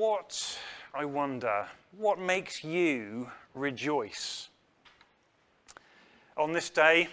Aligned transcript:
What, 0.00 0.58
I 0.94 1.04
wonder, 1.04 1.66
what 1.98 2.18
makes 2.18 2.64
you 2.64 3.30
rejoice? 3.54 4.48
On 6.38 6.54
this 6.54 6.70
day, 6.70 7.08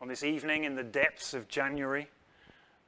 on 0.00 0.08
this 0.08 0.22
evening 0.22 0.64
in 0.64 0.74
the 0.74 0.82
depths 0.82 1.34
of 1.34 1.48
January, 1.48 2.08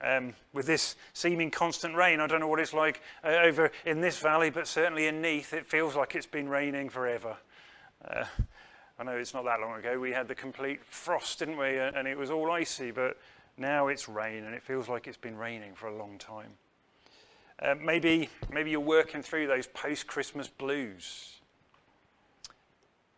um, 0.00 0.32
with 0.54 0.64
this 0.64 0.96
seeming 1.12 1.50
constant 1.50 1.94
rain, 1.96 2.18
I 2.18 2.26
don't 2.28 2.40
know 2.40 2.48
what 2.48 2.60
it's 2.60 2.72
like 2.72 3.02
uh, 3.22 3.40
over 3.42 3.70
in 3.84 4.00
this 4.00 4.18
valley, 4.18 4.48
but 4.48 4.66
certainly 4.66 5.06
in 5.06 5.20
Neath, 5.20 5.52
it 5.52 5.66
feels 5.66 5.94
like 5.94 6.14
it's 6.14 6.24
been 6.24 6.48
raining 6.48 6.88
forever. 6.88 7.36
Uh, 8.02 8.24
I 8.98 9.04
know 9.04 9.18
it's 9.18 9.34
not 9.34 9.44
that 9.44 9.60
long 9.60 9.78
ago, 9.78 10.00
we 10.00 10.12
had 10.12 10.28
the 10.28 10.34
complete 10.34 10.82
frost, 10.82 11.40
didn't 11.40 11.58
we? 11.58 11.76
And 11.78 12.08
it 12.08 12.16
was 12.16 12.30
all 12.30 12.50
icy, 12.50 12.90
but 12.90 13.18
now 13.58 13.88
it's 13.88 14.08
rain, 14.08 14.44
and 14.44 14.54
it 14.54 14.62
feels 14.62 14.88
like 14.88 15.06
it's 15.06 15.18
been 15.18 15.36
raining 15.36 15.74
for 15.74 15.88
a 15.88 15.94
long 15.94 16.16
time. 16.16 16.54
Uh, 17.62 17.74
maybe, 17.74 18.30
maybe 18.50 18.70
you're 18.70 18.80
working 18.80 19.22
through 19.22 19.46
those 19.46 19.66
post 19.66 20.06
Christmas 20.06 20.48
blues. 20.48 21.40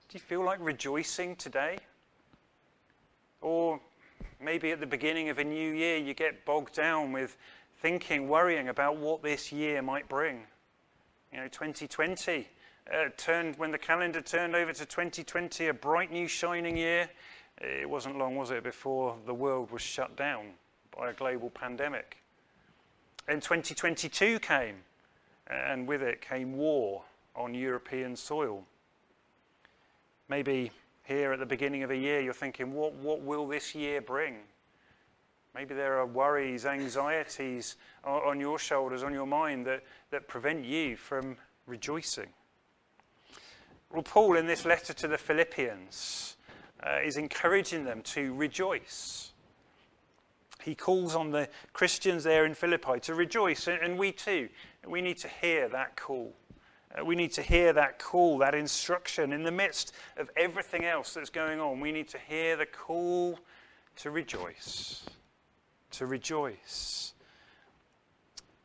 Do 0.09 0.19
you 0.19 0.20
feel 0.20 0.45
like 0.45 0.59
rejoicing 0.60 1.37
today? 1.37 1.78
Or 3.41 3.80
maybe 4.41 4.73
at 4.73 4.80
the 4.80 4.86
beginning 4.86 5.28
of 5.28 5.38
a 5.38 5.45
new 5.45 5.73
year, 5.73 5.97
you 5.97 6.12
get 6.12 6.45
bogged 6.45 6.74
down 6.74 7.12
with 7.12 7.36
thinking, 7.80 8.28
worrying 8.28 8.69
about 8.69 8.97
what 8.97 9.23
this 9.23 9.52
year 9.52 9.80
might 9.80 10.09
bring. 10.09 10.42
You 11.33 11.38
know, 11.38 11.48
2020 11.48 12.48
uh, 12.92 13.09
turned, 13.16 13.56
when 13.59 13.70
the 13.70 13.78
calendar 13.78 14.20
turned 14.20 14.56
over 14.56 14.72
to 14.72 14.84
2020, 14.84 15.69
a 15.69 15.74
bright 15.74 16.11
new 16.11 16.27
shining 16.27 16.77
year. 16.77 17.09
It 17.61 17.88
wasn't 17.88 18.19
long, 18.19 18.34
was 18.34 18.50
it, 18.50 18.64
before 18.64 19.16
the 19.24 19.34
world 19.34 19.70
was 19.70 19.83
shut 19.83 20.16
down 20.16 20.47
by 20.97 21.11
a 21.11 21.12
global 21.12 21.50
pandemic. 21.50 22.22
And 23.29 23.41
2022 23.41 24.41
came, 24.41 24.77
and 25.47 25.87
with 25.87 26.03
it 26.03 26.21
came 26.21 26.57
war 26.57 27.03
on 27.37 27.55
European 27.55 28.17
soil. 28.17 28.65
Maybe 30.29 30.70
here 31.05 31.33
at 31.33 31.39
the 31.39 31.47
beginning 31.47 31.83
of 31.83 31.91
a 31.91 31.97
year 31.97 32.20
you're 32.20 32.33
thinking, 32.33 32.73
what, 32.73 32.95
what 32.95 33.20
will 33.23 33.47
this 33.47 33.75
year 33.75 34.01
bring? 34.01 34.37
Maybe 35.55 35.75
there 35.75 35.98
are 35.98 36.06
worries, 36.06 36.64
anxieties 36.64 37.77
on 38.05 38.41
your 38.41 38.59
shoulders, 38.59 39.03
on 39.03 39.12
your 39.12 39.27
mind 39.27 39.67
that, 39.67 39.83
that 40.11 40.27
prevent 40.27 40.64
you 40.64 40.97
from 40.97 41.36
rejoicing. 41.67 42.29
Well, 43.91 44.03
Paul, 44.03 44.36
in 44.36 44.47
this 44.47 44.64
letter 44.64 44.95
to 44.95 45.09
the 45.09 45.19
Philippians, 45.19 46.36
uh, 46.83 47.01
is 47.05 47.19
encouraging 47.19 47.84
them 47.84 48.01
to 48.03 48.34
rejoice 48.34 49.31
he 50.62 50.74
calls 50.74 51.14
on 51.14 51.30
the 51.30 51.48
Christians 51.72 52.24
there 52.24 52.44
in 52.44 52.55
Philippi 52.55 53.00
to 53.00 53.14
rejoice, 53.14 53.68
and 53.68 53.98
we 53.98 54.12
too, 54.12 54.48
we 54.86 55.00
need 55.00 55.18
to 55.18 55.28
hear 55.28 55.68
that 55.68 55.96
call. 55.96 56.34
Uh, 56.94 57.05
we 57.05 57.16
need 57.16 57.32
to 57.32 57.42
hear 57.42 57.72
that 57.72 57.98
call, 57.98 58.38
that 58.38 58.55
instruction 58.55 59.33
in 59.33 59.42
the 59.42 59.50
midst 59.50 59.92
of 60.16 60.30
everything 60.36 60.84
else 60.84 61.14
that's 61.14 61.30
going 61.30 61.60
on. 61.60 61.80
We 61.80 61.92
need 61.92 62.08
to 62.08 62.18
hear 62.18 62.56
the 62.56 62.66
call 62.66 63.38
to 63.96 64.10
rejoice. 64.10 65.05
To 65.92 66.06
rejoice. 66.06 67.14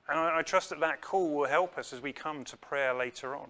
And 0.10 0.20
I, 0.20 0.40
I 0.40 0.42
trust 0.42 0.70
that 0.70 0.80
that 0.82 1.02
call 1.02 1.34
will 1.34 1.48
help 1.48 1.78
us 1.78 1.94
as 1.94 2.02
we 2.02 2.12
come 2.14 2.44
to 2.46 2.58
prayer 2.58 2.94
later 2.94 3.36
on, 3.36 3.50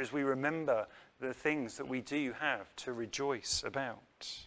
as 0.00 0.12
we 0.12 0.22
remember 0.22 0.86
the 1.20 1.34
things 1.34 1.76
that 1.76 1.86
we 1.88 2.00
do 2.00 2.32
have 2.38 2.74
to 2.76 2.92
rejoice 2.92 3.62
about. 3.66 4.46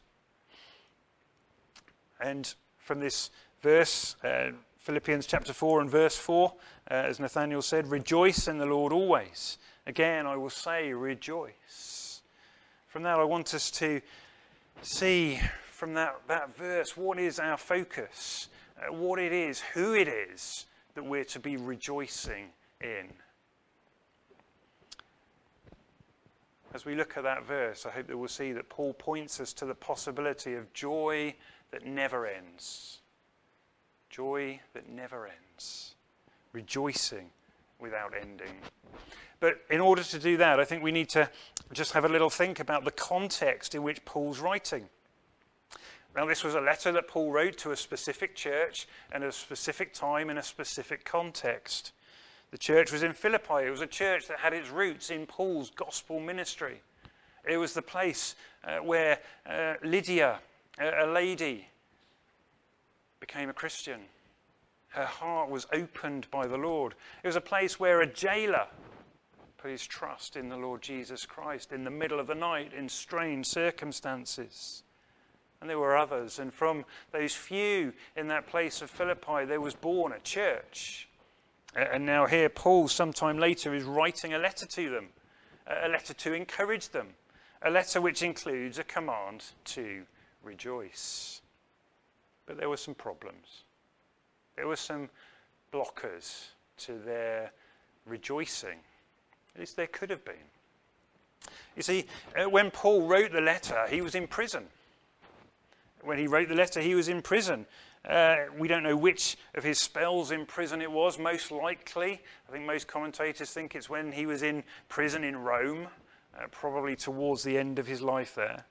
And 2.20 2.54
from 2.84 3.00
this 3.00 3.32
verse, 3.62 4.18
uh, 4.24 4.52
Philippians 4.80 5.26
chapter 5.26 5.54
4 5.54 5.82
and 5.82 5.90
verse 5.90 6.18
4, 6.18 6.54
uh, 6.92 6.94
as 6.94 7.20
Nathaniel 7.20 7.62
said, 7.62 7.88
Rejoice 7.88 8.48
in 8.48 8.58
the 8.58 8.66
Lord 8.66 8.92
always. 8.92 9.58
Again, 9.88 10.28
I 10.28 10.36
will 10.36 10.50
say, 10.50 10.92
Rejoice. 10.92 12.22
From 12.88 13.04
that, 13.04 13.20
I 13.20 13.24
want 13.24 13.54
us 13.54 13.72
to 13.72 14.02
see 14.82 15.40
from 15.72 15.94
that, 15.94 16.16
that 16.28 16.56
verse 16.58 16.98
what 16.98 17.20
is 17.20 17.40
our 17.40 17.58
focus, 17.58 18.50
uh, 18.78 18.94
what 18.94 19.20
it 19.20 19.32
is, 19.32 19.62
who 19.62 19.94
it 19.94 20.10
is 20.10 20.66
that 20.96 21.04
we're 21.04 21.24
to 21.24 21.40
be 21.40 21.56
rejoicing 21.56 22.50
in. 22.82 23.08
As 26.74 26.86
we 26.86 26.96
look 26.96 27.18
at 27.18 27.24
that 27.24 27.46
verse, 27.46 27.86
I 27.86 27.92
hope 27.92 28.08
that 28.08 28.18
we'll 28.18 28.28
see 28.28 28.52
that 28.52 28.68
Paul 28.68 28.94
points 28.94 29.40
us 29.40 29.54
to 29.54 29.66
the 29.66 29.76
possibility 29.76 30.56
of 30.56 30.72
joy 30.74 31.36
that 31.74 31.86
never 31.88 32.28
ends. 32.28 33.00
Joy 34.12 34.60
that 34.74 34.88
never 34.88 35.28
ends. 35.28 35.96
Rejoicing 36.54 37.32
without 37.80 38.14
ending. 38.16 38.60
But 39.40 39.56
in 39.72 39.82
order 39.82 40.04
to 40.04 40.20
do 40.20 40.38
that, 40.38 40.60
I 40.60 40.66
think 40.66 40.84
we 40.84 40.92
need 40.92 41.10
to 41.10 41.28
just 41.74 41.94
have 41.94 42.06
a 42.06 42.10
little 42.10 42.30
think 42.30 42.60
about 42.60 42.86
the 42.86 42.92
context 42.92 43.74
in 43.74 43.82
which 43.82 44.06
Paul's 44.06 44.40
writing. 44.40 44.88
Now, 46.16 46.28
this 46.28 46.44
was 46.44 46.54
a 46.54 46.62
letter 46.62 46.92
that 46.92 47.08
Paul 47.08 47.32
wrote 47.32 47.58
to 47.58 47.72
a 47.72 47.76
specific 47.76 48.36
church 48.36 48.88
and 49.12 49.24
at 49.24 49.30
a 49.30 49.34
specific 49.34 49.96
time 49.96 50.30
in 50.30 50.38
a 50.38 50.44
specific 50.44 51.04
context. 51.04 51.92
The 52.52 52.58
church 52.60 52.92
was 52.92 53.02
in 53.02 53.14
Philippi. 53.14 53.66
It 53.66 53.72
was 53.72 53.82
a 53.82 53.88
church 53.88 54.28
that 54.28 54.38
had 54.38 54.54
its 54.54 54.70
roots 54.70 55.10
in 55.10 55.26
Paul's 55.26 55.72
gospel 55.72 56.20
ministry. 56.20 56.82
It 57.50 57.58
was 57.58 57.74
the 57.74 57.82
place 57.82 58.36
uh, 58.64 58.78
where 58.78 59.18
uh, 59.48 59.74
Lydia 59.84 60.40
a, 60.80 61.06
lady 61.06 61.68
became 63.20 63.50
a 63.50 63.54
Christian. 63.54 64.02
Her 64.90 65.06
heart 65.06 65.50
was 65.50 65.68
opened 65.74 66.30
by 66.32 66.48
the 66.48 66.58
Lord. 66.58 66.96
It 67.24 67.28
was 67.28 67.36
a 67.36 67.42
place 67.42 67.80
where 67.80 68.02
a 68.02 68.08
jailer 68.08 68.68
put 69.58 69.72
his 69.72 69.88
trust 69.88 70.36
in 70.36 70.50
the 70.50 70.58
Lord 70.58 70.82
Jesus 70.82 71.26
Christ 71.26 71.72
in 71.72 71.84
the 71.84 71.90
middle 71.90 72.20
of 72.20 72.28
the 72.28 72.36
night 72.36 72.74
in 72.74 72.90
strange 72.90 73.46
circumstances. 73.46 74.84
And 75.62 75.70
there 75.70 75.80
were 75.80 75.96
others. 75.96 76.40
And 76.40 76.54
from 76.54 76.84
those 77.12 77.34
few 77.34 77.94
in 78.18 78.28
that 78.28 78.48
place 78.48 78.82
of 78.82 78.90
Philippi, 78.90 79.46
there 79.46 79.62
was 79.62 79.74
born 79.74 80.12
a 80.12 80.20
church. 80.20 81.08
And 81.76 82.06
now, 82.06 82.28
here, 82.28 82.50
Paul, 82.50 82.88
sometime 82.88 83.40
later, 83.40 83.74
is 83.74 83.84
writing 83.84 84.34
a 84.34 84.38
letter 84.38 84.66
to 84.66 84.90
them, 84.90 85.08
a 85.66 85.88
letter 85.88 86.14
to 86.14 86.34
encourage 86.34 86.90
them, 86.90 87.16
a 87.62 87.72
letter 87.72 88.00
which 88.02 88.22
includes 88.22 88.78
a 88.78 88.84
command 88.84 89.46
to 89.66 90.04
rejoice. 90.44 91.42
But 92.46 92.58
there 92.58 92.70
were 92.70 92.78
some 92.78 92.94
problems. 92.94 93.64
There 94.56 94.68
were 94.68 94.76
some 94.76 95.10
blockers 95.72 96.48
to 96.78 97.00
their 97.00 97.52
rejoicing. 98.06 98.80
At 99.56 99.60
least 99.60 99.76
there 99.76 99.88
could 99.88 100.10
have 100.10 100.24
been. 100.26 100.36
You 101.76 101.84
see, 101.84 102.06
uh, 102.38 102.50
when 102.50 102.72
Paul 102.72 103.08
wrote 103.08 103.32
the 103.32 103.42
letter, 103.42 103.88
he 103.90 104.02
was 104.02 104.16
in 104.16 104.28
prison. 104.28 104.66
When 106.02 106.18
he 106.18 106.28
wrote 106.28 106.50
the 106.50 106.56
letter, 106.56 106.82
he 106.82 106.96
was 106.96 107.08
in 107.08 107.22
prison. 107.22 107.66
Uh, 108.08 108.36
we 108.58 108.68
don't 108.68 108.84
know 108.84 108.98
which 108.98 109.38
of 109.56 109.64
his 109.64 109.80
spells 109.80 110.32
in 110.32 110.46
prison 110.46 110.82
it 110.82 110.92
was, 110.92 111.18
most 111.18 111.52
likely. 111.52 112.22
I 112.48 112.52
think 112.52 112.66
most 112.66 112.88
commentators 112.88 113.52
think 113.52 113.76
it's 113.76 113.90
when 113.90 114.12
he 114.12 114.26
was 114.26 114.44
in 114.44 114.64
prison 114.90 115.24
in 115.24 115.38
Rome, 115.38 115.88
uh, 116.38 116.48
probably 116.52 116.96
towards 116.96 117.44
the 117.44 117.58
end 117.58 117.80
of 117.80 117.88
his 117.88 118.02
life 118.02 118.36
there. 118.36 118.66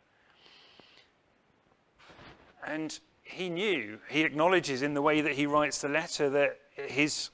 And 2.67 2.99
he 3.23 3.49
knew, 3.49 3.99
he 4.09 4.23
acknowledges 4.23 4.83
in 4.83 4.95
the 4.95 5.03
way 5.03 5.21
that 5.21 5.33
he 5.33 5.47
writes 5.47 5.81
the 5.81 5.89
letter 5.89 6.31
that 6.31 6.59
his 6.75 7.31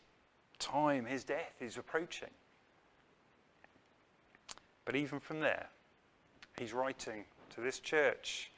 time, 0.58 1.04
his 1.04 1.24
death 1.24 1.54
is 1.60 1.76
approaching. 1.76 2.30
But 4.84 4.96
even 4.96 5.20
from 5.20 5.40
there, 5.40 5.66
he's 6.58 6.72
writing 6.72 7.24
to 7.54 7.60
this 7.60 7.78
church, 7.78 8.50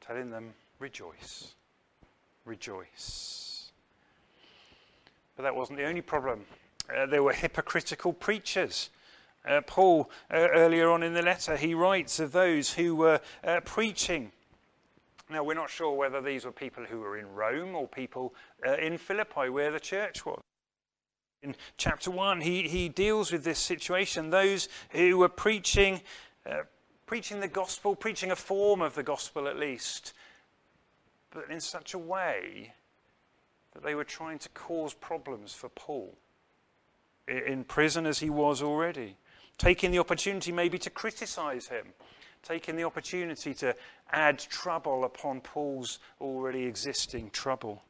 telling 0.00 0.30
them, 0.30 0.52
rejoice, 0.78 1.54
rejoice. 2.44 3.70
But 5.36 5.44
that 5.44 5.54
wasn't 5.54 5.78
the 5.78 5.86
only 5.86 6.02
problem. 6.02 6.44
Uh, 6.94 7.06
there 7.06 7.22
were 7.22 7.32
hypocritical 7.32 8.12
preachers. 8.12 8.90
Uh, 9.48 9.60
Paul, 9.66 10.10
uh, 10.30 10.48
earlier 10.52 10.90
on 10.90 11.02
in 11.02 11.14
the 11.14 11.22
letter, 11.22 11.56
he 11.56 11.72
writes 11.72 12.18
of 12.18 12.32
those 12.32 12.74
who 12.74 12.96
were 12.96 13.20
uh, 13.44 13.60
preaching 13.64 14.32
now, 15.30 15.44
we're 15.44 15.54
not 15.54 15.70
sure 15.70 15.92
whether 15.92 16.20
these 16.20 16.44
were 16.44 16.52
people 16.52 16.84
who 16.84 17.00
were 17.00 17.16
in 17.16 17.32
Rome 17.32 17.74
or 17.76 17.86
people 17.86 18.34
uh, 18.66 18.74
in 18.76 18.98
Philippi, 18.98 19.48
where 19.48 19.70
the 19.70 19.80
church 19.80 20.26
was. 20.26 20.40
In 21.42 21.54
chapter 21.76 22.10
1, 22.10 22.40
he, 22.40 22.62
he 22.68 22.88
deals 22.88 23.32
with 23.32 23.44
this 23.44 23.58
situation. 23.58 24.30
Those 24.30 24.68
who 24.90 25.18
were 25.18 25.28
preaching, 25.28 26.00
uh, 26.44 26.62
preaching 27.06 27.40
the 27.40 27.48
gospel, 27.48 27.94
preaching 27.94 28.30
a 28.30 28.36
form 28.36 28.82
of 28.82 28.94
the 28.94 29.02
gospel 29.02 29.48
at 29.48 29.58
least, 29.58 30.12
but 31.30 31.48
in 31.48 31.60
such 31.60 31.94
a 31.94 31.98
way 31.98 32.74
that 33.72 33.82
they 33.82 33.94
were 33.94 34.04
trying 34.04 34.38
to 34.40 34.48
cause 34.50 34.94
problems 34.94 35.54
for 35.54 35.68
Paul, 35.70 36.14
in 37.28 37.64
prison 37.64 38.04
as 38.04 38.18
he 38.18 38.30
was 38.30 38.62
already, 38.62 39.16
taking 39.56 39.92
the 39.92 39.98
opportunity 40.00 40.50
maybe 40.50 40.78
to 40.78 40.90
criticize 40.90 41.68
him 41.68 41.86
taking 42.42 42.76
the 42.76 42.84
opportunity 42.84 43.54
to 43.54 43.74
add 44.12 44.38
trouble 44.38 45.04
upon 45.04 45.40
Paul's 45.40 45.98
already 46.20 46.64
existing 46.64 47.30
trouble. 47.30 47.82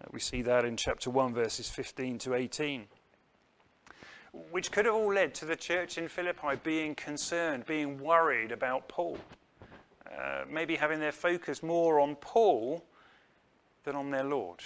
Uh, 0.00 0.06
we 0.12 0.20
see 0.20 0.42
that 0.42 0.64
in 0.64 0.76
chapter 0.76 1.10
1, 1.10 1.34
verses 1.34 1.68
15 1.68 2.18
to 2.18 2.34
18. 2.34 2.86
which 4.50 4.70
could 4.70 4.84
have 4.84 4.94
all 4.94 5.12
led 5.12 5.34
to 5.34 5.44
the 5.44 5.56
church 5.56 5.98
in 5.98 6.06
Philippi 6.06 6.56
being 6.62 6.94
concerned, 6.94 7.66
being 7.66 7.98
worried 7.98 8.52
about 8.52 8.86
Paul. 8.88 9.18
Uh, 10.16 10.44
maybe 10.48 10.76
having 10.76 11.00
their 11.00 11.12
focus 11.12 11.62
more 11.62 12.00
on 12.00 12.16
Paul 12.16 12.84
than 13.84 13.94
on 13.94 14.10
their 14.10 14.24
Lord, 14.24 14.60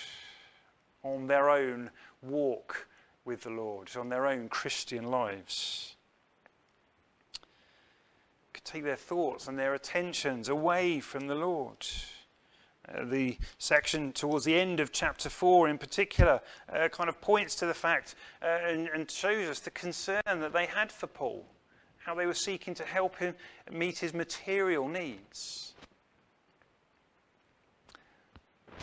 on 1.03 1.27
their 1.27 1.51
own 1.51 1.91
walk 2.23 2.87
with 3.25 3.43
the 3.43 3.51
Lord, 3.51 3.91
on 3.97 4.09
their 4.09 4.27
own 4.27 4.49
Christian 4.49 5.05
lives. 5.05 5.92
Take 8.65 8.85
their 8.85 8.97
thoughts 8.97 9.49
and 9.49 9.59
their 9.59 9.75
attentions 9.75 10.49
away 10.49 11.01
from 11.01 11.27
the 11.27 11.35
Lord. 11.35 11.87
Uh, 12.89 13.05
the 13.05 13.39
section 13.59 14.13
towards 14.13 14.45
the 14.45 14.59
end 14.59 14.81
of 14.81 14.91
chapter 14.91 15.29
4 15.29 15.69
in 15.69 15.79
particular 15.79 16.41
uh, 16.73 16.89
kind 16.89 17.09
of 17.09 17.21
points 17.21 17.55
to 17.57 17.67
the 17.67 17.75
fact 17.75 18.17
uh, 18.43 18.47
and, 18.67 18.89
and, 18.89 19.09
shows 19.09 19.49
us 19.49 19.61
the 19.61 19.71
concern 19.71 20.23
that 20.27 20.53
they 20.53 20.67
had 20.67 20.91
for 20.91 21.07
Paul, 21.07 21.45
how 21.99 22.15
they 22.15 22.27
were 22.27 22.35
seeking 22.35 22.75
to 22.75 22.85
help 22.85 23.17
him 23.19 23.35
meet 23.71 23.99
his 23.99 24.13
material 24.13 24.89
needs. 24.89 25.75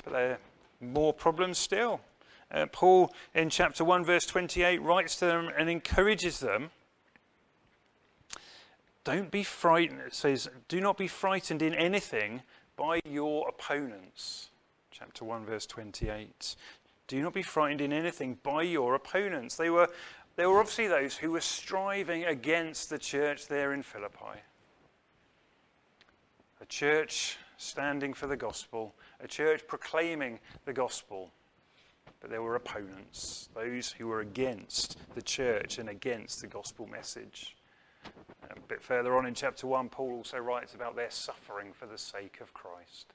But 0.06 0.14
there 0.14 0.32
are 0.32 0.40
more 0.80 1.14
problems 1.14 1.58
still. 1.58 2.00
Uh, 2.52 2.66
Paul, 2.72 3.14
in 3.36 3.50
chapter 3.50 3.84
1, 3.84 4.06
verse 4.06 4.26
28, 4.26 4.82
writes 4.82 5.18
to 5.18 5.26
them 5.26 5.50
and 5.58 5.70
encourages 5.70 6.40
them. 6.40 6.72
Don't 9.10 9.32
be 9.32 9.42
frightened. 9.42 10.02
It 10.06 10.14
says, 10.14 10.48
Do 10.68 10.80
not 10.80 10.96
be 10.96 11.08
frightened 11.08 11.64
in 11.64 11.74
anything 11.74 12.44
by 12.78 13.00
your 13.06 13.50
opponents. 13.50 14.50
Chapter 14.92 15.26
1, 15.26 15.48
verse 15.48 15.66
28. 15.66 16.56
Do 17.08 17.20
not 17.20 17.34
be 17.34 17.42
frightened 17.42 17.82
in 17.82 17.92
anything 17.92 18.38
by 18.44 18.62
your 18.62 18.94
opponents. 18.94 19.56
They 19.56 19.72
were, 19.72 19.90
they 20.36 20.46
were 20.46 20.60
obviously 20.60 20.90
those 20.90 21.18
who 21.18 21.32
were 21.32 21.42
striving 21.42 22.26
against 22.26 22.92
the 22.92 23.00
church 23.00 23.48
there 23.48 23.74
in 23.74 23.82
Philippi. 23.82 24.44
A 26.62 26.66
church 26.68 27.40
standing 27.58 28.14
for 28.14 28.28
the 28.28 28.38
gospel, 28.38 28.94
a 29.22 29.28
church 29.28 29.66
proclaiming 29.66 30.40
the 30.66 30.74
gospel. 30.74 31.32
But 32.22 32.30
there 32.30 32.44
were 32.44 32.58
opponents, 32.58 33.50
those 33.56 33.92
who 33.92 34.06
were 34.06 34.20
against 34.20 35.00
the 35.16 35.22
church 35.24 35.80
and 35.80 35.90
against 35.90 36.42
the 36.42 36.48
gospel 36.48 36.86
message. 36.86 37.56
A 38.50 38.60
bit 38.68 38.82
further 38.82 39.16
on 39.16 39.26
in 39.26 39.34
chapter 39.34 39.68
1, 39.68 39.90
Paul 39.90 40.14
also 40.14 40.38
writes 40.38 40.74
about 40.74 40.96
their 40.96 41.12
suffering 41.12 41.74
for 41.74 41.86
the 41.86 41.98
sake 41.98 42.40
of 42.42 42.54
Christ. 42.54 43.14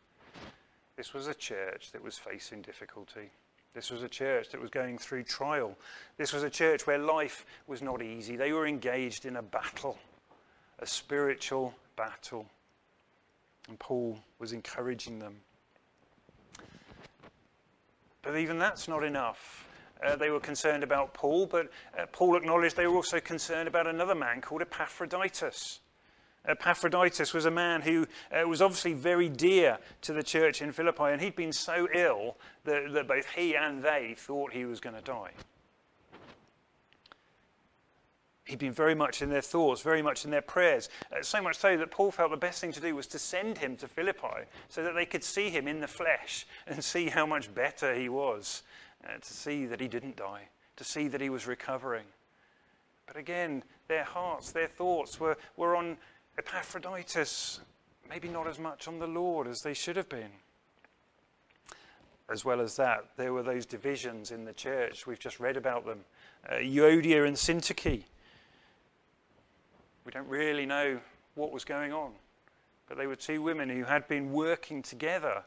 This 0.96 1.12
was 1.12 1.26
a 1.26 1.34
church 1.34 1.90
that 1.92 2.02
was 2.02 2.16
facing 2.18 2.62
difficulty. 2.62 3.30
This 3.74 3.90
was 3.90 4.04
a 4.04 4.08
church 4.08 4.50
that 4.50 4.60
was 4.60 4.70
going 4.70 4.98
through 4.98 5.24
trial. 5.24 5.76
This 6.16 6.32
was 6.32 6.44
a 6.44 6.50
church 6.50 6.86
where 6.86 6.98
life 6.98 7.44
was 7.66 7.82
not 7.82 8.02
easy. 8.02 8.36
They 8.36 8.52
were 8.52 8.66
engaged 8.66 9.26
in 9.26 9.36
a 9.36 9.42
battle, 9.42 9.98
a 10.78 10.86
spiritual 10.86 11.74
battle. 11.96 12.46
And 13.68 13.78
Paul 13.78 14.20
was 14.38 14.52
encouraging 14.52 15.18
them. 15.18 15.40
But 18.22 18.36
even 18.36 18.58
that's 18.58 18.86
not 18.86 19.02
enough. 19.02 19.66
Uh, 20.04 20.16
they 20.16 20.30
were 20.30 20.40
concerned 20.40 20.82
about 20.82 21.14
Paul, 21.14 21.46
but 21.46 21.70
uh, 21.98 22.04
Paul 22.12 22.36
acknowledged 22.36 22.76
they 22.76 22.86
were 22.86 22.96
also 22.96 23.20
concerned 23.20 23.68
about 23.68 23.86
another 23.86 24.14
man 24.14 24.40
called 24.40 24.60
Epaphroditus. 24.60 25.80
Epaphroditus 26.46 27.32
was 27.32 27.46
a 27.46 27.50
man 27.50 27.80
who 27.80 28.06
uh, 28.30 28.46
was 28.46 28.60
obviously 28.60 28.92
very 28.92 29.30
dear 29.30 29.78
to 30.02 30.12
the 30.12 30.22
church 30.22 30.60
in 30.60 30.72
Philippi, 30.72 31.04
and 31.04 31.22
he'd 31.22 31.36
been 31.36 31.52
so 31.52 31.88
ill 31.94 32.36
that, 32.64 32.92
that 32.92 33.08
both 33.08 33.26
he 33.30 33.56
and 33.56 33.82
they 33.82 34.14
thought 34.18 34.52
he 34.52 34.66
was 34.66 34.78
going 34.78 34.94
to 34.94 35.02
die. 35.02 35.30
He'd 38.44 38.58
been 38.58 38.72
very 38.72 38.94
much 38.94 39.22
in 39.22 39.30
their 39.30 39.40
thoughts, 39.40 39.80
very 39.80 40.02
much 40.02 40.26
in 40.26 40.30
their 40.30 40.42
prayers. 40.42 40.90
Uh, 41.10 41.22
so 41.22 41.40
much 41.40 41.56
so 41.56 41.78
that 41.78 41.90
Paul 41.90 42.10
felt 42.10 42.30
the 42.30 42.36
best 42.36 42.60
thing 42.60 42.72
to 42.72 42.80
do 42.80 42.94
was 42.94 43.06
to 43.06 43.18
send 43.18 43.56
him 43.56 43.74
to 43.78 43.88
Philippi 43.88 44.44
so 44.68 44.84
that 44.84 44.94
they 44.94 45.06
could 45.06 45.24
see 45.24 45.48
him 45.48 45.66
in 45.66 45.80
the 45.80 45.88
flesh 45.88 46.46
and 46.66 46.84
see 46.84 47.06
how 47.08 47.24
much 47.24 47.54
better 47.54 47.94
he 47.94 48.10
was 48.10 48.62
uh, 49.04 49.18
to 49.20 49.32
see 49.32 49.66
that 49.66 49.80
he 49.80 49.88
didn't 49.88 50.16
die, 50.16 50.48
to 50.76 50.84
see 50.84 51.08
that 51.08 51.20
he 51.20 51.30
was 51.30 51.46
recovering. 51.46 52.04
But 53.06 53.16
again, 53.16 53.62
their 53.88 54.04
hearts, 54.04 54.52
their 54.52 54.68
thoughts 54.68 55.20
were, 55.20 55.36
were 55.56 55.76
on 55.76 55.98
Epaphroditus, 56.38 57.60
maybe 58.08 58.28
not 58.28 58.46
as 58.46 58.58
much 58.58 58.88
on 58.88 58.98
the 58.98 59.06
Lord 59.06 59.46
as 59.46 59.62
they 59.62 59.74
should 59.74 59.96
have 59.96 60.08
been. 60.08 60.30
As 62.30 62.44
well 62.44 62.60
as 62.60 62.76
that, 62.76 63.04
there 63.16 63.34
were 63.34 63.42
those 63.42 63.66
divisions 63.66 64.30
in 64.30 64.46
the 64.46 64.54
church. 64.54 65.06
We've 65.06 65.18
just 65.18 65.40
read 65.40 65.56
about 65.58 65.84
them 65.84 66.00
uh, 66.48 66.54
Euodia 66.54 67.26
and 67.26 67.36
Syntyche. 67.36 68.04
We 70.04 70.12
don't 70.12 70.28
really 70.28 70.66
know 70.66 70.98
what 71.34 71.52
was 71.52 71.64
going 71.64 71.92
on, 71.92 72.12
but 72.88 72.96
they 72.96 73.06
were 73.06 73.16
two 73.16 73.42
women 73.42 73.68
who 73.68 73.84
had 73.84 74.08
been 74.08 74.32
working 74.32 74.82
together 74.82 75.42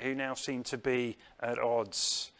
who 0.00 0.14
now 0.14 0.34
seemed 0.34 0.66
to 0.66 0.78
be 0.78 1.16
at 1.40 1.58
odds. 1.58 2.32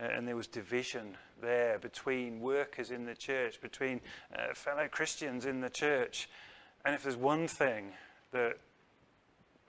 Uh, 0.00 0.04
and 0.04 0.26
there 0.26 0.36
was 0.36 0.46
division 0.46 1.16
there 1.40 1.78
between 1.78 2.40
workers 2.40 2.90
in 2.90 3.04
the 3.04 3.14
church, 3.14 3.60
between 3.60 4.00
uh, 4.34 4.54
fellow 4.54 4.88
Christians 4.88 5.44
in 5.44 5.60
the 5.60 5.70
church. 5.70 6.28
And 6.84 6.94
if 6.94 7.02
there's 7.02 7.16
one 7.16 7.46
thing 7.46 7.92
that 8.32 8.58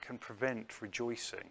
can 0.00 0.18
prevent 0.18 0.80
rejoicing, 0.80 1.50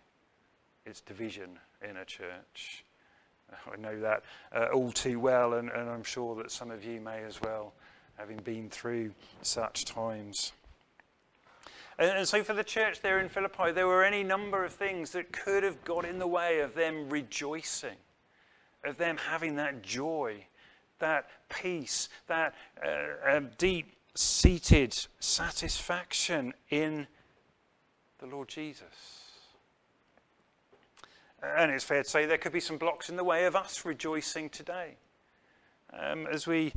it's 0.85 1.01
division 1.01 1.59
in 1.87 1.97
a 1.97 2.05
church. 2.05 2.83
I 3.71 3.79
know 3.79 3.99
that 3.99 4.23
uh, 4.55 4.67
all 4.73 4.91
too 4.91 5.19
well, 5.19 5.53
and, 5.53 5.69
and 5.69 5.89
I'm 5.89 6.03
sure 6.03 6.35
that 6.35 6.51
some 6.51 6.71
of 6.71 6.83
you 6.83 6.99
may 6.99 7.23
as 7.23 7.41
well, 7.41 7.73
having 8.17 8.37
been 8.37 8.69
through 8.69 9.11
such 9.41 9.85
times. 9.85 10.53
And, 11.99 12.17
and, 12.17 12.27
so, 12.27 12.43
for 12.43 12.53
the 12.53 12.63
church 12.63 13.01
there 13.01 13.19
in 13.19 13.29
Philippi, 13.29 13.71
there 13.71 13.85
were 13.85 14.03
any 14.03 14.23
number 14.23 14.65
of 14.65 14.73
things 14.73 15.11
that 15.11 15.31
could 15.31 15.61
have 15.61 15.83
got 15.83 16.05
in 16.05 16.17
the 16.17 16.27
way 16.27 16.59
of 16.59 16.73
them 16.73 17.07
rejoicing 17.09 17.97
of 18.83 18.97
them 18.97 19.17
having 19.17 19.55
that 19.55 19.81
joy, 19.81 20.45
that 20.99 21.27
peace, 21.49 22.09
that 22.27 22.53
uh, 22.85 23.37
um, 23.37 23.49
deep 23.57 23.93
seated 24.15 24.95
satisfaction 25.19 26.53
in 26.69 27.07
the 28.19 28.27
Lord 28.27 28.47
Jesus. 28.47 29.23
And 31.41 31.71
it's 31.71 31.83
fair 31.83 32.03
to 32.03 32.09
say 32.09 32.25
there 32.25 32.37
could 32.37 32.53
be 32.53 32.61
some 32.61 32.77
blocks 32.77 33.09
in 33.09 33.17
the 33.17 33.23
way 33.23 33.45
of 33.45 33.55
us 33.55 33.83
rejoicing 33.83 34.49
today. 34.49 34.95
Um, 35.91 36.25
as, 36.27 36.47
we, 36.47 36.73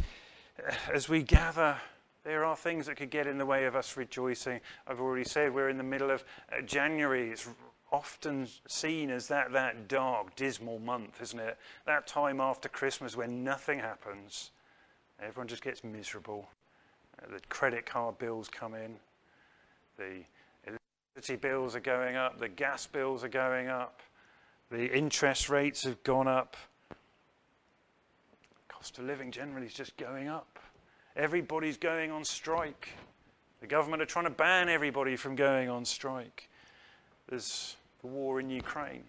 as 0.92 1.08
we 1.08 1.22
gather, 1.22 1.76
there 2.24 2.44
are 2.44 2.56
things 2.56 2.86
that 2.86 2.96
could 2.96 3.10
get 3.10 3.28
in 3.28 3.38
the 3.38 3.46
way 3.46 3.66
of 3.66 3.76
us 3.76 3.96
rejoicing. 3.96 4.60
I've 4.88 5.00
already 5.00 5.24
said 5.24 5.54
we're 5.54 5.68
in 5.68 5.78
the 5.78 5.84
middle 5.84 6.10
of 6.10 6.24
uh, 6.52 6.62
January. 6.62 7.30
It's 7.30 7.48
often 7.96 8.46
seen 8.68 9.10
as 9.10 9.26
that, 9.28 9.52
that 9.52 9.88
dark, 9.88 10.36
dismal 10.36 10.78
month, 10.78 11.22
isn't 11.22 11.40
it? 11.40 11.56
That 11.86 12.06
time 12.06 12.42
after 12.42 12.68
Christmas 12.68 13.16
when 13.16 13.42
nothing 13.42 13.78
happens. 13.78 14.50
Everyone 15.18 15.48
just 15.48 15.64
gets 15.64 15.82
miserable. 15.82 16.46
Uh, 17.18 17.32
the 17.32 17.40
credit 17.48 17.86
card 17.86 18.18
bills 18.18 18.48
come 18.48 18.74
in. 18.74 18.96
The 19.96 20.22
electricity 20.66 21.36
bills 21.36 21.74
are 21.74 21.80
going 21.80 22.16
up. 22.16 22.38
The 22.38 22.50
gas 22.50 22.86
bills 22.86 23.24
are 23.24 23.28
going 23.28 23.68
up. 23.68 24.02
The 24.70 24.94
interest 24.94 25.48
rates 25.48 25.84
have 25.84 26.02
gone 26.02 26.28
up. 26.28 26.54
Cost 28.68 28.98
of 28.98 29.04
living 29.04 29.30
generally 29.30 29.66
is 29.66 29.74
just 29.74 29.96
going 29.96 30.28
up. 30.28 30.58
Everybody's 31.16 31.78
going 31.78 32.10
on 32.10 32.26
strike. 32.26 32.90
The 33.62 33.66
government 33.66 34.02
are 34.02 34.06
trying 34.06 34.26
to 34.26 34.30
ban 34.30 34.68
everybody 34.68 35.16
from 35.16 35.34
going 35.34 35.70
on 35.70 35.86
strike. 35.86 36.50
There's 37.28 37.76
the 38.06 38.12
war 38.12 38.38
in 38.38 38.48
Ukraine. 38.48 39.04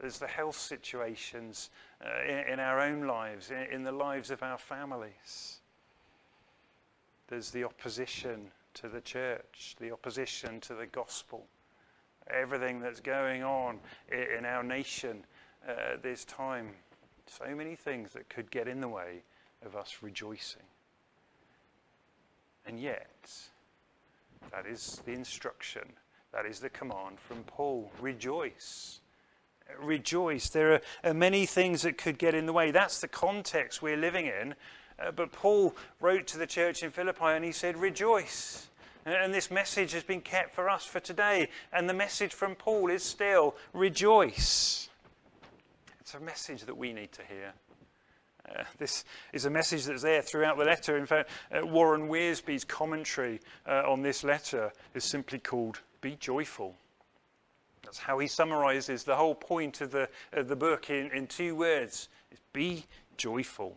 There's 0.00 0.18
the 0.18 0.26
health 0.26 0.56
situations 0.56 1.70
uh, 2.04 2.22
in, 2.24 2.54
in, 2.54 2.60
our 2.60 2.80
own 2.80 3.06
lives, 3.06 3.50
in, 3.50 3.72
in 3.72 3.82
the 3.84 3.92
lives 3.92 4.30
of 4.30 4.42
our 4.42 4.58
families. 4.58 5.60
There's 7.28 7.50
the 7.50 7.64
opposition 7.64 8.50
to 8.74 8.88
the 8.88 9.00
church, 9.00 9.76
the 9.80 9.92
opposition 9.92 10.60
to 10.60 10.74
the 10.74 10.86
gospel. 10.86 11.46
Everything 12.28 12.80
that's 12.80 13.00
going 13.00 13.42
on 13.42 13.78
in, 14.10 14.38
in 14.38 14.44
our 14.44 14.62
nation 14.62 15.24
uh, 15.68 15.96
this 16.02 16.24
time. 16.24 16.70
So 17.26 17.54
many 17.54 17.76
things 17.76 18.12
that 18.12 18.28
could 18.28 18.50
get 18.50 18.68
in 18.68 18.80
the 18.80 18.88
way 18.88 19.22
of 19.64 19.76
us 19.76 19.98
rejoicing. 20.02 20.62
And 22.66 22.80
yet, 22.80 23.30
that 24.52 24.66
is 24.66 25.02
the 25.04 25.12
instruction 25.12 25.82
that 26.32 26.46
is 26.46 26.60
the 26.60 26.70
command 26.70 27.18
from 27.18 27.44
Paul. 27.44 27.90
Rejoice. 28.00 29.00
Rejoice. 29.80 30.48
There 30.48 30.80
are 31.04 31.14
many 31.14 31.46
things 31.46 31.82
that 31.82 31.98
could 31.98 32.18
get 32.18 32.34
in 32.34 32.46
the 32.46 32.52
way. 32.52 32.70
That's 32.70 33.00
the 33.00 33.08
context 33.08 33.82
we're 33.82 33.96
living 33.96 34.26
in. 34.26 34.54
Uh, 34.98 35.10
but 35.12 35.32
Paul 35.32 35.76
wrote 36.00 36.26
to 36.28 36.38
the 36.38 36.46
church 36.46 36.82
in 36.82 36.90
Philippi 36.90 37.24
and 37.24 37.44
he 37.44 37.52
said, 37.52 37.76
Rejoice. 37.76 38.68
And 39.06 39.32
this 39.32 39.50
message 39.50 39.92
has 39.92 40.02
been 40.02 40.20
kept 40.20 40.54
for 40.54 40.68
us 40.68 40.84
for 40.84 41.00
today. 41.00 41.48
And 41.72 41.88
the 41.88 41.94
message 41.94 42.34
from 42.34 42.54
Paul 42.54 42.90
is 42.90 43.02
still 43.02 43.56
rejoice. 43.72 44.88
It's 46.00 46.14
a 46.14 46.20
message 46.20 46.62
that 46.62 46.76
we 46.76 46.92
need 46.92 47.12
to 47.12 47.22
hear. 47.22 47.52
Uh, 48.48 48.64
this 48.78 49.04
is 49.32 49.44
a 49.44 49.50
message 49.50 49.84
that's 49.84 50.02
there 50.02 50.22
throughout 50.22 50.58
the 50.58 50.64
letter. 50.64 50.96
In 50.96 51.06
fact, 51.06 51.30
uh, 51.52 51.66
Warren 51.66 52.08
Wiersbe's 52.08 52.64
commentary 52.64 53.40
uh, 53.66 53.82
on 53.86 54.02
this 54.02 54.24
letter 54.24 54.72
is 54.94 55.04
simply 55.04 55.38
called 55.38 55.80
Be 56.08 56.16
Joyful. 56.16 56.74
That's 57.84 57.98
how 57.98 58.18
he 58.18 58.28
summarizes 58.28 59.04
the 59.04 59.14
whole 59.14 59.34
point 59.34 59.82
of 59.82 59.90
the, 59.90 60.08
of 60.32 60.48
the 60.48 60.56
book 60.56 60.88
in, 60.88 61.10
in 61.10 61.26
two 61.26 61.54
words 61.54 62.08
Be 62.54 62.86
joyful. 63.18 63.76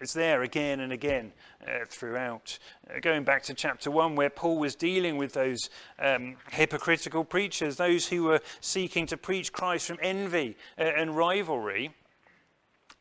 It's 0.00 0.12
there 0.12 0.42
again 0.42 0.78
and 0.78 0.92
again 0.92 1.32
uh, 1.66 1.84
throughout. 1.88 2.60
Uh, 2.88 3.00
going 3.00 3.24
back 3.24 3.42
to 3.44 3.54
chapter 3.54 3.90
1, 3.90 4.14
where 4.14 4.30
Paul 4.30 4.58
was 4.58 4.76
dealing 4.76 5.16
with 5.16 5.32
those 5.32 5.68
um, 5.98 6.36
hypocritical 6.52 7.24
preachers, 7.24 7.74
those 7.74 8.06
who 8.06 8.22
were 8.22 8.40
seeking 8.60 9.06
to 9.06 9.16
preach 9.16 9.52
Christ 9.52 9.88
from 9.88 9.98
envy 10.00 10.56
uh, 10.78 10.82
and 10.82 11.16
rivalry, 11.16 11.90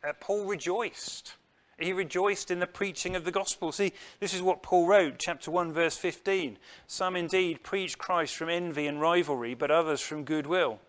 uh, 0.03 0.13
Paul 0.19 0.45
rejoiced. 0.45 1.35
He 1.83 1.93
rejoiced 1.93 2.51
in 2.51 2.59
the 2.59 2.67
preaching 2.67 3.15
of 3.15 3.25
the 3.25 3.31
gospel. 3.31 3.71
See, 3.71 3.93
this 4.19 4.33
is 4.33 4.41
what 4.41 4.63
Paul 4.63 4.87
wrote, 4.87 5.19
chapter 5.19 5.51
1, 5.51 5.73
verse 5.73 5.97
15. 5.97 6.57
Some 6.87 7.15
indeed 7.15 7.63
preach 7.63 7.97
Christ 7.97 8.35
from 8.35 8.49
envy 8.49 8.87
and 8.87 9.01
rivalry, 9.01 9.53
but 9.53 9.71
others 9.71 10.01
from 10.01 10.23
goodwill. 10.23 10.79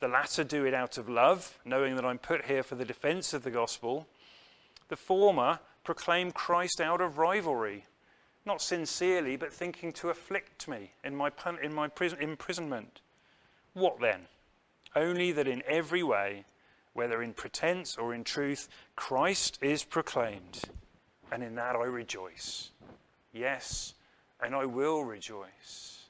The 0.00 0.08
latter 0.08 0.44
do 0.44 0.64
it 0.64 0.72
out 0.72 0.96
of 0.96 1.08
love, 1.08 1.58
knowing 1.64 1.96
that 1.96 2.04
I'm 2.04 2.18
put 2.18 2.46
here 2.46 2.62
for 2.62 2.74
the 2.74 2.84
defense 2.84 3.34
of 3.34 3.42
the 3.42 3.50
gospel. 3.50 4.06
The 4.88 4.96
former 4.96 5.58
proclaim 5.84 6.32
Christ 6.32 6.80
out 6.80 7.00
of 7.00 7.18
rivalry, 7.18 7.84
not 8.46 8.62
sincerely, 8.62 9.36
but 9.36 9.52
thinking 9.52 9.92
to 9.94 10.08
afflict 10.08 10.68
me 10.68 10.92
in 11.04 11.14
my, 11.14 11.30
in 11.62 11.74
my 11.74 11.88
prison, 11.88 12.18
imprisonment. 12.20 13.00
What 13.74 14.00
then? 14.00 14.26
Only 14.96 15.32
that 15.32 15.46
in 15.46 15.62
every 15.66 16.02
way, 16.02 16.44
whether 16.92 17.22
in 17.22 17.32
pretense 17.32 17.96
or 17.96 18.14
in 18.14 18.24
truth, 18.24 18.68
Christ 18.96 19.58
is 19.62 19.84
proclaimed, 19.84 20.62
and 21.30 21.42
in 21.42 21.54
that 21.54 21.76
I 21.76 21.84
rejoice. 21.84 22.70
Yes, 23.32 23.94
and 24.42 24.54
I 24.54 24.64
will 24.64 25.04
rejoice. 25.04 26.00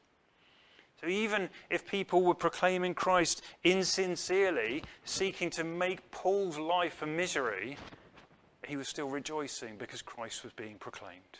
So 1.00 1.06
even 1.06 1.48
if 1.70 1.86
people 1.86 2.22
were 2.22 2.34
proclaiming 2.34 2.94
Christ 2.94 3.42
insincerely, 3.64 4.82
seeking 5.04 5.48
to 5.50 5.64
make 5.64 6.10
Paul's 6.10 6.58
life 6.58 7.00
a 7.02 7.06
misery, 7.06 7.78
he 8.66 8.76
was 8.76 8.88
still 8.88 9.08
rejoicing 9.08 9.76
because 9.76 10.02
Christ 10.02 10.44
was 10.44 10.52
being 10.52 10.76
proclaimed. 10.76 11.38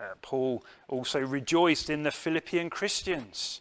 Uh, 0.00 0.14
Paul 0.22 0.64
also 0.88 1.20
rejoiced 1.20 1.90
in 1.90 2.02
the 2.02 2.10
Philippian 2.10 2.70
Christians. 2.70 3.60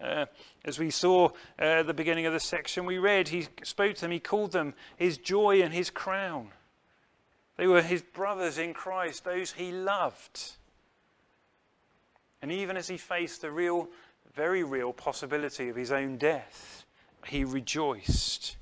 Uh, 0.00 0.26
as 0.66 0.78
we 0.78 0.90
saw 0.90 1.28
uh, 1.60 1.62
at 1.62 1.86
the 1.86 1.94
beginning 1.94 2.26
of 2.26 2.32
the 2.32 2.40
section 2.40 2.84
we 2.84 2.98
read, 2.98 3.28
he 3.28 3.46
spoke 3.62 3.94
to 3.94 4.00
them, 4.02 4.10
he 4.10 4.20
called 4.20 4.52
them 4.52 4.74
his 4.96 5.16
joy 5.16 5.62
and 5.62 5.72
his 5.72 5.90
crown. 5.90 6.50
They 7.56 7.68
were 7.68 7.82
his 7.82 8.02
brothers 8.02 8.58
in 8.58 8.74
Christ, 8.74 9.24
those 9.24 9.52
he 9.52 9.72
loved. 9.72 10.56
And 12.42 12.52
even 12.52 12.76
as 12.76 12.88
he 12.88 12.96
faced 12.96 13.40
the 13.40 13.50
real, 13.50 13.88
very 14.34 14.64
real 14.64 14.92
possibility 14.92 15.68
of 15.68 15.76
his 15.76 15.92
own 15.92 16.18
death, 16.18 16.84
he 17.26 17.44
rejoiced 17.44 18.56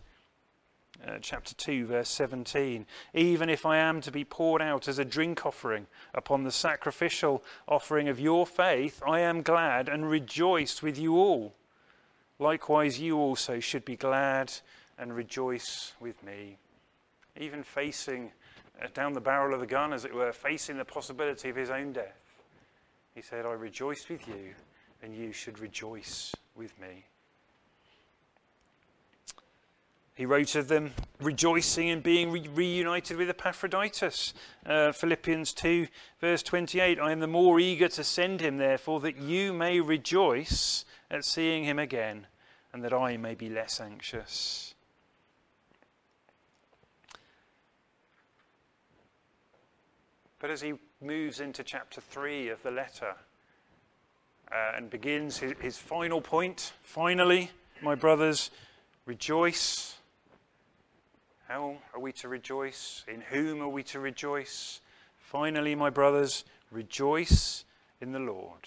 uh, 1.06 1.18
chapter 1.20 1.54
2, 1.54 1.86
verse 1.86 2.08
17. 2.10 2.86
Even 3.14 3.48
if 3.48 3.66
I 3.66 3.78
am 3.78 4.00
to 4.02 4.12
be 4.12 4.24
poured 4.24 4.62
out 4.62 4.88
as 4.88 4.98
a 4.98 5.04
drink 5.04 5.44
offering 5.44 5.86
upon 6.14 6.44
the 6.44 6.52
sacrificial 6.52 7.42
offering 7.66 8.08
of 8.08 8.20
your 8.20 8.46
faith, 8.46 9.02
I 9.06 9.20
am 9.20 9.42
glad 9.42 9.88
and 9.88 10.08
rejoice 10.08 10.82
with 10.82 10.98
you 10.98 11.16
all. 11.16 11.54
Likewise, 12.38 12.98
you 12.98 13.16
also 13.16 13.60
should 13.60 13.84
be 13.84 13.96
glad 13.96 14.52
and 14.98 15.14
rejoice 15.14 15.92
with 16.00 16.22
me. 16.22 16.58
Even 17.38 17.62
facing 17.62 18.32
uh, 18.82 18.88
down 18.92 19.12
the 19.12 19.20
barrel 19.20 19.54
of 19.54 19.60
the 19.60 19.66
gun, 19.66 19.92
as 19.92 20.04
it 20.04 20.14
were, 20.14 20.32
facing 20.32 20.76
the 20.76 20.84
possibility 20.84 21.48
of 21.48 21.56
his 21.56 21.70
own 21.70 21.92
death, 21.92 22.40
he 23.14 23.22
said, 23.22 23.46
I 23.46 23.52
rejoice 23.52 24.08
with 24.08 24.26
you, 24.26 24.54
and 25.02 25.14
you 25.14 25.32
should 25.32 25.60
rejoice 25.60 26.34
with 26.56 26.78
me. 26.80 27.04
He 30.16 30.26
wrote 30.26 30.54
of 30.54 30.68
them 30.68 30.92
rejoicing 31.20 31.88
in 31.88 32.00
being 32.00 32.30
re- 32.30 32.48
reunited 32.54 33.16
with 33.16 33.28
Epaphroditus. 33.28 34.32
Uh, 34.64 34.92
Philippians 34.92 35.52
2, 35.52 35.88
verse 36.20 36.42
28 36.44 37.00
I 37.00 37.10
am 37.10 37.18
the 37.18 37.26
more 37.26 37.58
eager 37.58 37.88
to 37.88 38.04
send 38.04 38.40
him, 38.40 38.56
therefore, 38.56 39.00
that 39.00 39.16
you 39.16 39.52
may 39.52 39.80
rejoice 39.80 40.84
at 41.14 41.24
seeing 41.24 41.64
him 41.64 41.78
again, 41.78 42.26
and 42.72 42.82
that 42.84 42.92
I 42.92 43.16
may 43.16 43.34
be 43.34 43.48
less 43.48 43.80
anxious. 43.80 44.74
But 50.38 50.50
as 50.50 50.60
he 50.60 50.74
moves 51.00 51.40
into 51.40 51.62
chapter 51.62 52.00
3 52.00 52.48
of 52.50 52.62
the 52.62 52.70
letter 52.70 53.14
uh, 54.52 54.72
and 54.76 54.90
begins 54.90 55.38
his, 55.38 55.54
his 55.60 55.78
final 55.78 56.20
point, 56.20 56.74
finally, 56.82 57.50
my 57.80 57.94
brothers, 57.94 58.50
rejoice 59.06 59.94
how 61.48 61.76
are 61.92 62.00
we 62.00 62.10
to 62.12 62.28
rejoice? 62.28 63.04
In 63.06 63.20
whom 63.20 63.60
are 63.60 63.68
we 63.68 63.82
to 63.84 64.00
rejoice? 64.00 64.80
Finally, 65.18 65.74
my 65.74 65.90
brothers, 65.90 66.44
rejoice 66.70 67.64
in 68.00 68.12
the 68.12 68.18
Lord. 68.18 68.66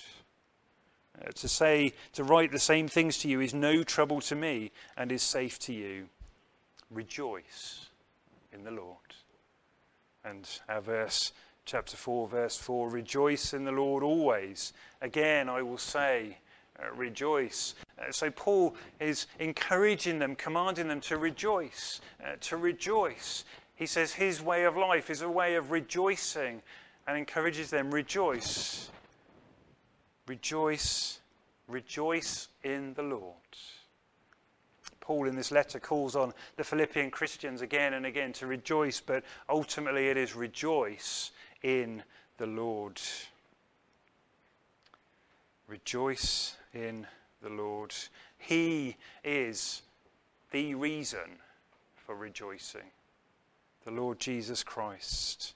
Uh, 1.26 1.32
to 1.32 1.48
say, 1.48 1.94
to 2.14 2.24
write 2.24 2.52
the 2.52 2.60
same 2.60 2.88
things 2.88 3.18
to 3.20 3.28
you 3.28 3.42
is 3.42 3.54
no 3.54 3.84
trouble 3.84 4.22
to 4.22 4.36
me 4.36 4.72
and 4.96 5.12
is 5.12 5.24
safe 5.24 5.58
to 5.60 5.74
you. 5.74 6.08
Rejoice 6.92 7.88
in 8.54 8.64
the 8.64 8.72
Lord. 8.72 8.98
And 10.24 10.48
our 10.70 10.82
verse, 10.82 11.32
chapter 11.66 11.98
4, 11.98 12.28
verse 12.28 12.58
4 12.58 12.90
Rejoice 12.90 13.54
in 13.54 13.66
the 13.66 13.72
Lord 13.72 14.04
always. 14.04 14.74
Again, 15.02 15.50
I 15.50 15.62
will 15.62 15.78
say, 15.78 16.38
uh, 16.80 16.94
rejoice. 16.96 17.74
Uh, 18.00 18.12
so 18.12 18.30
Paul 18.30 18.76
is 19.00 19.28
encouraging 19.40 20.20
them, 20.20 20.36
commanding 20.36 20.88
them 20.88 21.02
to 21.02 21.18
rejoice, 21.18 22.02
uh, 22.24 22.34
to 22.42 22.58
rejoice. 22.58 23.46
He 23.76 23.86
says 23.86 24.14
his 24.14 24.42
way 24.42 24.66
of 24.66 24.78
life 24.78 25.10
is 25.10 25.22
a 25.22 25.30
way 25.30 25.56
of 25.56 25.72
rejoicing 25.72 26.62
and 27.08 27.18
encourages 27.18 27.70
them, 27.70 27.92
rejoice. 27.92 28.92
Rejoice, 30.28 31.20
rejoice 31.68 32.50
in 32.64 32.94
the 32.94 33.04
Lord. 33.04 33.34
Paul 35.00 35.28
in 35.28 35.38
this 35.38 35.52
letter 35.52 35.80
calls 35.80 36.18
on 36.18 36.34
the 36.58 36.66
Philippian 36.66 37.12
Christians 37.12 37.62
again 37.62 37.94
and 37.94 38.06
again 38.06 38.34
to 38.34 38.46
rejoice, 38.46 39.00
but 39.00 39.24
ultimately 39.48 40.10
it 40.10 40.18
is 40.18 40.36
rejoice 40.36 41.32
in 41.64 42.04
the 42.38 42.46
Lord. 42.46 43.00
Rejoice 45.68 46.58
in 46.74 47.08
the 47.42 47.50
Lord. 47.50 47.94
He 48.38 48.98
is 49.24 49.82
the 50.52 50.76
reason 50.76 51.40
for 51.96 52.16
rejoicing. 52.16 52.92
The 53.86 53.92
Lord 53.92 54.20
Jesus 54.20 54.62
Christ 54.62 55.54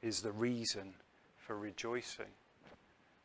is 0.00 0.22
the 0.22 0.32
reason 0.32 0.94
for 1.36 1.58
rejoicing. 1.58 2.32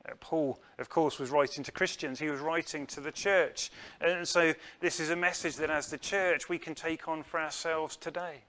Uh, 0.07 0.13
Paul, 0.19 0.59
of 0.79 0.89
course, 0.89 1.19
was 1.19 1.29
writing 1.29 1.63
to 1.63 1.71
Christians. 1.71 2.19
He 2.19 2.29
was 2.29 2.39
writing 2.39 2.87
to 2.87 3.01
the 3.01 3.11
church. 3.11 3.71
And 3.99 4.27
so, 4.27 4.53
this 4.79 4.99
is 4.99 5.09
a 5.09 5.15
message 5.15 5.55
that 5.57 5.69
as 5.69 5.89
the 5.89 5.97
church 5.97 6.49
we 6.49 6.57
can 6.57 6.75
take 6.75 7.07
on 7.07 7.23
for 7.23 7.39
ourselves 7.39 7.95
today. 7.95 8.43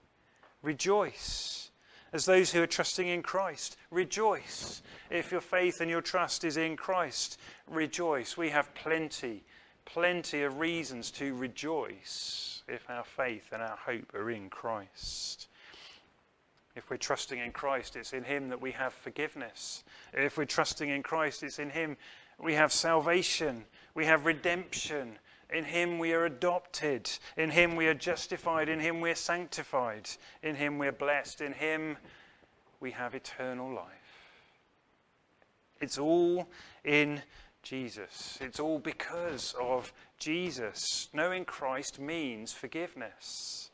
Rejoice 0.61 1.71
as 2.13 2.25
those 2.25 2.51
who 2.51 2.61
are 2.61 2.67
trusting 2.67 3.07
in 3.07 3.21
Christ. 3.21 3.77
Rejoice. 3.91 4.81
If 5.09 5.31
your 5.31 5.41
faith 5.41 5.81
and 5.81 5.89
your 5.89 6.01
trust 6.01 6.43
is 6.43 6.57
in 6.57 6.77
Christ, 6.77 7.39
rejoice. 7.67 8.37
We 8.37 8.49
have 8.49 8.73
plenty, 8.75 9.43
plenty 9.85 10.43
of 10.43 10.59
reasons 10.59 11.11
to 11.11 11.35
rejoice 11.35 12.63
if 12.67 12.89
our 12.89 13.03
faith 13.03 13.49
and 13.51 13.61
our 13.61 13.77
hope 13.77 14.13
are 14.13 14.31
in 14.31 14.49
Christ. 14.49 15.47
If 16.75 16.89
we're 16.89 16.97
trusting 16.97 17.39
in 17.39 17.51
Christ, 17.51 17.95
it's 17.95 18.13
in 18.13 18.23
Him 18.23 18.49
that 18.49 18.61
we 18.61 18.71
have 18.71 18.93
forgiveness. 18.93 19.83
If 20.11 20.37
we're 20.37 20.45
trusting 20.45 20.89
in 20.89 21.03
Christ, 21.03 21.43
it's 21.43 21.59
in 21.59 21.69
Him 21.69 21.97
we 22.39 22.55
have 22.55 22.73
salvation, 22.73 23.65
we 23.93 24.05
have 24.05 24.25
redemption, 24.25 25.17
in 25.53 25.65
him 25.65 25.99
we 25.99 26.13
are 26.13 26.25
adopted. 26.25 27.09
In 27.37 27.51
him 27.51 27.75
we 27.75 27.87
are 27.87 27.93
justified. 27.93 28.69
In 28.69 28.79
him 28.79 29.01
we 29.01 29.11
are 29.11 29.15
sanctified. 29.15 30.09
In 30.41 30.55
him 30.55 30.79
we 30.79 30.87
are 30.87 30.91
blessed. 30.91 31.41
In 31.41 31.53
him 31.53 31.97
we 32.79 32.89
have 32.91 33.13
eternal 33.13 33.71
life. 33.71 33.85
It's 35.79 35.99
all 35.99 36.49
in 36.83 37.21
Jesus. 37.61 38.39
It's 38.41 38.59
all 38.59 38.79
because 38.79 39.53
of 39.61 39.93
Jesus. 40.17 41.09
Knowing 41.13 41.45
Christ 41.45 41.99
means 41.99 42.51
forgiveness, 42.51 43.69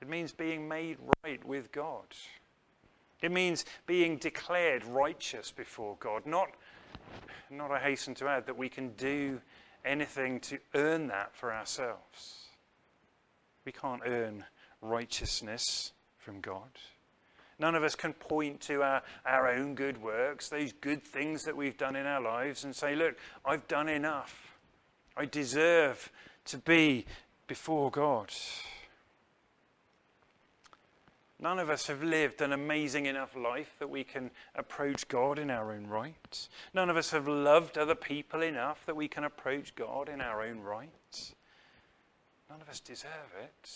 it 0.00 0.08
means 0.08 0.32
being 0.32 0.68
made 0.68 0.98
right 1.24 1.44
with 1.44 1.72
God. 1.72 2.04
It 3.22 3.32
means 3.32 3.64
being 3.86 4.18
declared 4.18 4.84
righteous 4.84 5.50
before 5.50 5.96
God. 5.98 6.26
Not, 6.26 6.50
not 7.50 7.70
I 7.70 7.78
hasten 7.78 8.14
to 8.16 8.28
add, 8.28 8.46
that 8.46 8.56
we 8.56 8.68
can 8.68 8.90
do 8.90 9.40
anything 9.84 10.40
to 10.40 10.58
earn 10.74 11.06
that 11.08 11.34
for 11.34 11.52
ourselves. 11.52 12.48
We 13.64 13.72
can't 13.72 14.02
earn 14.04 14.44
righteousness 14.82 15.92
from 16.18 16.40
God. 16.40 16.68
None 17.58 17.74
of 17.74 17.82
us 17.82 17.94
can 17.94 18.12
point 18.12 18.60
to 18.62 18.82
our, 18.82 19.02
our 19.24 19.48
own 19.48 19.74
good 19.74 20.02
works, 20.02 20.50
those 20.50 20.72
good 20.72 21.02
things 21.02 21.44
that 21.44 21.56
we've 21.56 21.78
done 21.78 21.96
in 21.96 22.04
our 22.04 22.20
lives, 22.20 22.64
and 22.64 22.76
say, 22.76 22.94
Look, 22.94 23.16
I've 23.46 23.66
done 23.66 23.88
enough. 23.88 24.58
I 25.16 25.24
deserve 25.24 26.12
to 26.46 26.58
be 26.58 27.06
before 27.46 27.90
God. 27.90 28.30
None 31.38 31.58
of 31.58 31.68
us 31.68 31.86
have 31.88 32.02
lived 32.02 32.40
an 32.40 32.52
amazing 32.52 33.06
enough 33.06 33.36
life 33.36 33.74
that 33.78 33.90
we 33.90 34.04
can 34.04 34.30
approach 34.54 35.06
God 35.06 35.38
in 35.38 35.50
our 35.50 35.72
own 35.72 35.86
right. 35.86 36.48
None 36.72 36.88
of 36.88 36.96
us 36.96 37.10
have 37.10 37.28
loved 37.28 37.76
other 37.76 37.94
people 37.94 38.40
enough 38.40 38.86
that 38.86 38.96
we 38.96 39.06
can 39.06 39.24
approach 39.24 39.74
God 39.74 40.08
in 40.08 40.22
our 40.22 40.42
own 40.42 40.60
right. 40.60 41.34
None 42.48 42.62
of 42.62 42.68
us 42.68 42.80
deserve 42.80 43.34
it. 43.42 43.70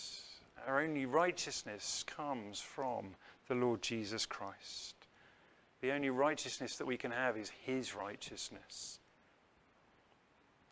Our 0.65 0.81
only 0.81 1.05
righteousness 1.05 2.03
comes 2.07 2.59
from 2.59 3.15
the 3.47 3.55
Lord 3.55 3.81
Jesus 3.81 4.25
Christ. 4.25 4.95
The 5.81 5.91
only 5.91 6.09
righteousness 6.09 6.77
that 6.77 6.85
we 6.85 6.97
can 6.97 7.11
have 7.11 7.37
is 7.37 7.51
His 7.65 7.95
righteousness. 7.95 8.99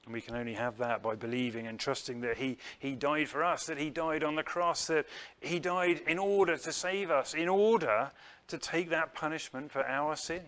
And 0.06 0.13
we 0.13 0.22
can 0.22 0.36
only 0.36 0.53
have 0.53 0.77
that 0.77 1.03
by 1.03 1.15
believing 1.15 1.68
and 1.68 1.79
trusting 1.79 2.22
that 2.22 2.38
he, 2.38 2.58
he 2.79 2.96
died 2.96 3.29
for 3.29 3.44
us, 3.44 3.65
that 3.68 3.77
He 3.77 3.89
died 3.89 4.24
on 4.24 4.36
the 4.36 4.44
cross, 4.44 4.88
that 4.88 5.06
He 5.39 5.60
died 5.60 6.01
in 6.08 6.18
order 6.18 6.58
to 6.58 6.72
save 6.72 7.12
us, 7.12 7.34
in 7.34 7.50
order 7.50 8.12
to 8.48 8.58
take 8.58 8.89
that 8.89 9.13
punishment 9.13 9.72
for 9.72 9.86
our 9.86 10.15
sins. 10.15 10.44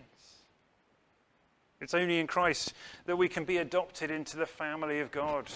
It's 1.80 1.94
only 1.94 2.20
in 2.20 2.28
Christ 2.28 2.74
that 3.06 3.16
we 3.16 3.28
can 3.28 3.44
be 3.44 3.56
adopted 3.56 4.10
into 4.10 4.36
the 4.36 4.46
family 4.46 5.00
of 5.00 5.10
God. 5.10 5.48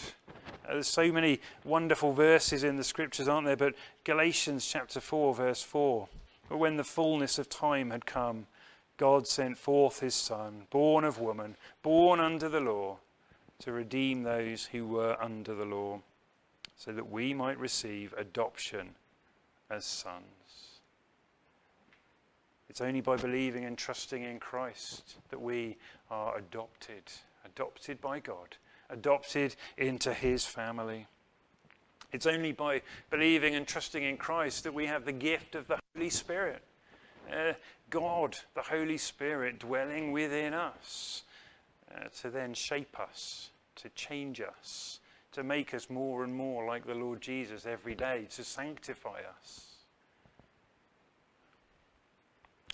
Uh, 0.69 0.73
there's 0.73 0.89
so 0.89 1.13
many 1.13 1.41
wonderful 1.65 2.13
verses 2.13 2.65
in 2.65 2.77
the 2.77 2.83
scriptures, 2.85 3.29
aren't 3.29 3.47
there? 3.47 3.57
But 3.57 3.75
Galatians 4.03 4.67
chapter 4.67 5.01
4, 5.01 5.35
verse 5.35 5.63
4. 5.63 6.09
But 6.49 6.59
when 6.59 6.77
the 6.77 6.85
fullness 6.85 7.39
of 7.39 7.49
time 7.49 7.91
had 7.91 8.07
come, 8.07 8.49
God 8.97 9.29
sent 9.29 9.57
forth 9.57 10.01
his 10.01 10.17
Son, 10.17 10.67
born 10.71 11.05
of 11.05 11.21
woman, 11.21 11.57
born 11.83 12.19
under 12.19 12.49
the 12.49 12.61
law, 12.61 12.99
to 13.61 13.73
redeem 13.73 14.23
those 14.23 14.67
who 14.67 14.87
were 14.87 15.17
under 15.21 15.55
the 15.55 15.65
law, 15.65 16.01
so 16.77 16.93
that 16.93 17.11
we 17.11 17.33
might 17.33 17.59
receive 17.59 18.15
adoption 18.19 18.95
as 19.71 19.85
sons. 19.85 20.25
It's 22.69 22.81
only 22.81 23.01
by 23.01 23.17
believing 23.17 23.65
and 23.65 23.79
trusting 23.79 24.23
in 24.23 24.39
Christ 24.39 25.17
that 25.31 25.41
we 25.41 25.77
are 26.11 26.37
adopted, 26.37 27.05
adopted 27.45 28.01
by 28.01 28.21
God, 28.21 28.57
adopted 28.91 29.57
into 29.79 30.13
his 30.13 30.45
family. 30.45 31.07
It's 32.13 32.27
only 32.27 32.53
by 32.53 32.83
believing 33.11 33.55
and 33.55 33.67
trusting 33.67 34.03
in 34.03 34.17
Christ 34.17 34.65
that 34.65 34.75
we 34.75 34.87
have 34.87 35.05
the 35.05 35.13
gift 35.13 35.55
of 35.55 35.67
the 35.69 35.79
Holy 35.95 36.11
Spirit. 36.11 36.63
Uh, 37.33 37.55
God, 37.91 38.37
the 38.55 38.63
Holy 38.63 38.99
Spirit, 38.99 39.59
dwelling 39.59 40.13
within 40.13 40.55
us 40.55 41.23
uh, 41.95 42.09
to 42.21 42.31
then 42.31 42.55
shape 42.55 42.99
us, 42.99 43.51
to 43.77 43.89
change 43.91 44.41
us, 44.41 45.01
to 45.33 45.43
make 45.43 45.75
us 45.75 45.91
more 45.91 46.25
and 46.25 46.35
more 46.35 46.67
like 46.67 46.87
the 46.87 46.95
Lord 46.95 47.21
Jesus 47.21 47.67
every 47.67 47.95
day, 47.95 48.27
to 48.31 48.45
sanctify 48.45 49.21
us. 49.39 49.67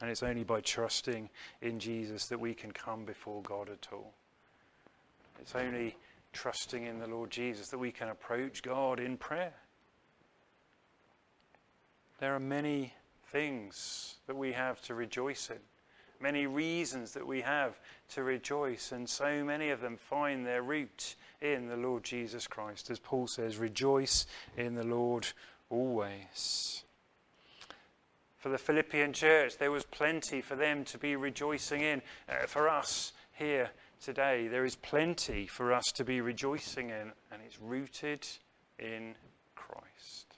And 0.00 0.10
it's 0.10 0.22
only 0.22 0.44
by 0.44 0.60
trusting 0.60 1.30
in 1.60 1.78
Jesus 1.78 2.26
that 2.26 2.40
we 2.40 2.54
can 2.54 2.72
come 2.72 3.04
before 3.04 3.42
God 3.42 3.68
at 3.68 3.88
all. 3.92 4.12
It's 5.40 5.54
only 5.54 5.96
trusting 6.32 6.86
in 6.86 6.98
the 6.98 7.06
Lord 7.06 7.30
Jesus 7.30 7.68
that 7.68 7.78
we 7.78 7.92
can 7.92 8.08
approach 8.08 8.62
God 8.62 8.98
in 8.98 9.16
prayer. 9.16 9.54
There 12.18 12.34
are 12.34 12.40
many 12.40 12.94
things 13.26 14.16
that 14.26 14.36
we 14.36 14.52
have 14.52 14.80
to 14.82 14.94
rejoice 14.94 15.50
in, 15.50 15.58
many 16.22 16.46
reasons 16.46 17.12
that 17.12 17.26
we 17.26 17.40
have 17.40 17.78
to 18.10 18.22
rejoice, 18.22 18.92
and 18.92 19.08
so 19.08 19.44
many 19.44 19.70
of 19.70 19.80
them 19.80 19.96
find 19.96 20.46
their 20.46 20.62
root 20.62 21.16
in 21.40 21.68
the 21.68 21.76
Lord 21.76 22.04
Jesus 22.04 22.46
Christ. 22.46 22.90
As 22.90 22.98
Paul 22.98 23.26
says, 23.26 23.58
rejoice 23.58 24.26
in 24.56 24.74
the 24.74 24.84
Lord 24.84 25.26
always. 25.68 26.84
For 28.38 28.48
the 28.48 28.58
Philippian 28.58 29.12
church, 29.12 29.58
there 29.58 29.70
was 29.70 29.84
plenty 29.84 30.40
for 30.40 30.56
them 30.56 30.84
to 30.86 30.98
be 30.98 31.14
rejoicing 31.16 31.82
in. 31.82 32.02
Uh, 32.28 32.46
for 32.46 32.68
us 32.68 33.12
here 33.32 33.70
today, 34.00 34.48
there 34.48 34.64
is 34.64 34.74
plenty 34.74 35.46
for 35.46 35.72
us 35.72 35.84
to 35.94 36.04
be 36.04 36.20
rejoicing 36.20 36.90
in, 36.90 37.12
and 37.30 37.40
it's 37.46 37.60
rooted 37.60 38.26
in 38.78 39.14
Christ. 39.54 40.31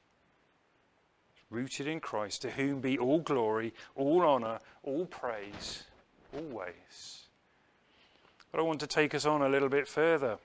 Rooted 1.54 1.86
in 1.86 2.00
Christ, 2.00 2.42
to 2.42 2.50
whom 2.50 2.80
be 2.80 2.98
all 2.98 3.20
glory, 3.20 3.72
all 3.94 4.22
honour, 4.22 4.58
all 4.82 5.06
praise, 5.06 5.84
always. 6.34 7.22
But 8.50 8.58
I 8.58 8.62
want 8.64 8.80
to 8.80 8.88
take 8.88 9.14
us 9.14 9.24
on 9.24 9.40
a 9.40 9.48
little 9.48 9.68
bit 9.68 9.86
further 9.86 10.38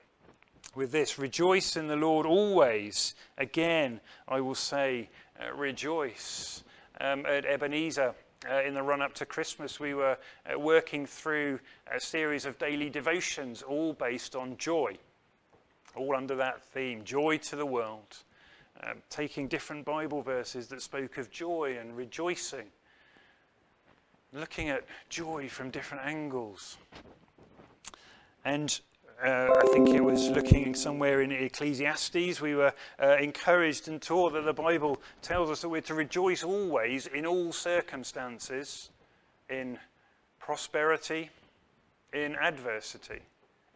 with 0.74 0.92
this 0.92 1.18
Rejoice 1.18 1.76
in 1.76 1.88
the 1.88 1.96
Lord 1.96 2.26
always. 2.26 3.14
Again, 3.38 4.00
I 4.28 4.40
will 4.40 4.54
say, 4.54 5.10
uh, 5.40 5.52
rejoice. 5.52 6.62
Um, 7.00 7.26
at 7.26 7.44
Ebenezer, 7.44 8.14
uh, 8.48 8.62
in 8.62 8.74
the 8.74 8.82
run 8.82 9.02
up 9.02 9.14
to 9.14 9.26
Christmas, 9.26 9.80
we 9.80 9.94
were 9.94 10.16
uh, 10.46 10.58
working 10.58 11.06
through 11.06 11.58
a 11.92 11.98
series 11.98 12.44
of 12.44 12.58
daily 12.58 12.88
devotions, 12.88 13.62
all 13.62 13.94
based 13.94 14.36
on 14.36 14.56
joy, 14.58 14.96
all 15.96 16.14
under 16.14 16.36
that 16.36 16.62
theme 16.62 17.02
joy 17.04 17.38
to 17.38 17.56
the 17.56 17.66
world. 17.66 18.22
Um, 18.82 19.02
taking 19.10 19.46
different 19.46 19.84
Bible 19.84 20.22
verses 20.22 20.68
that 20.68 20.80
spoke 20.80 21.18
of 21.18 21.30
joy 21.30 21.76
and 21.78 21.94
rejoicing, 21.94 22.66
looking 24.32 24.70
at 24.70 24.84
joy 25.10 25.48
from 25.48 25.70
different 25.70 26.06
angles. 26.06 26.78
And 28.44 28.80
uh, 29.22 29.48
I 29.54 29.66
think 29.74 29.90
it 29.90 30.02
was 30.02 30.30
looking 30.30 30.74
somewhere 30.74 31.20
in 31.20 31.30
Ecclesiastes, 31.30 32.40
we 32.40 32.54
were 32.54 32.72
uh, 33.02 33.16
encouraged 33.20 33.88
and 33.88 34.00
taught 34.00 34.32
that 34.32 34.46
the 34.46 34.52
Bible 34.54 35.02
tells 35.20 35.50
us 35.50 35.60
that 35.60 35.68
we're 35.68 35.82
to 35.82 35.94
rejoice 35.94 36.42
always 36.42 37.06
in 37.06 37.26
all 37.26 37.52
circumstances, 37.52 38.88
in 39.50 39.78
prosperity, 40.38 41.28
in 42.14 42.34
adversity, 42.36 43.20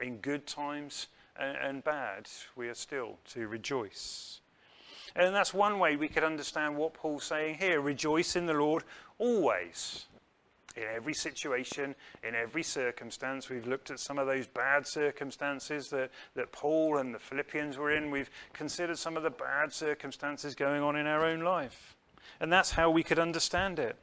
in 0.00 0.16
good 0.18 0.46
times 0.46 1.08
and, 1.38 1.58
and 1.58 1.84
bad. 1.84 2.26
We 2.56 2.68
are 2.68 2.74
still 2.74 3.18
to 3.32 3.46
rejoice. 3.46 4.40
And 5.16 5.34
that's 5.34 5.54
one 5.54 5.78
way 5.78 5.96
we 5.96 6.08
could 6.08 6.24
understand 6.24 6.76
what 6.76 6.94
Paul's 6.94 7.24
saying 7.24 7.56
here 7.56 7.80
rejoice 7.80 8.34
in 8.36 8.46
the 8.46 8.54
Lord 8.54 8.84
always 9.18 10.06
in 10.76 10.82
every 10.92 11.14
situation, 11.14 11.94
in 12.26 12.34
every 12.34 12.62
circumstance. 12.62 13.48
We've 13.48 13.66
looked 13.66 13.90
at 13.90 14.00
some 14.00 14.18
of 14.18 14.26
those 14.26 14.46
bad 14.46 14.86
circumstances 14.86 15.88
that, 15.90 16.10
that 16.34 16.50
Paul 16.50 16.98
and 16.98 17.14
the 17.14 17.18
Philippians 17.18 17.78
were 17.78 17.92
in. 17.92 18.10
We've 18.10 18.30
considered 18.52 18.98
some 18.98 19.16
of 19.16 19.22
the 19.22 19.30
bad 19.30 19.72
circumstances 19.72 20.54
going 20.54 20.82
on 20.82 20.96
in 20.96 21.06
our 21.06 21.24
own 21.24 21.40
life. 21.40 21.96
And 22.40 22.52
that's 22.52 22.72
how 22.72 22.90
we 22.90 23.04
could 23.04 23.20
understand 23.20 23.78
it. 23.78 23.96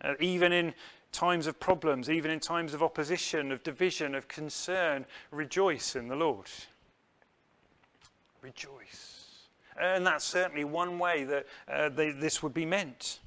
Uh, 0.00 0.14
even 0.18 0.52
in 0.52 0.74
times 1.12 1.46
of 1.46 1.60
problems, 1.60 2.10
even 2.10 2.30
in 2.30 2.40
times 2.40 2.74
of 2.74 2.82
opposition, 2.82 3.52
of 3.52 3.62
division, 3.62 4.16
of 4.16 4.26
concern, 4.26 5.06
rejoice 5.30 5.94
in 5.94 6.08
the 6.08 6.16
Lord. 6.16 6.46
Rejoice. 8.40 9.21
And 9.80 10.06
that's 10.06 10.24
certainly 10.24 10.64
one 10.64 10.98
way 10.98 11.24
that 11.24 11.46
uh, 11.68 11.88
they, 11.88 12.10
this 12.10 12.42
would 12.42 12.54
be 12.54 12.66
meant. 12.66 13.20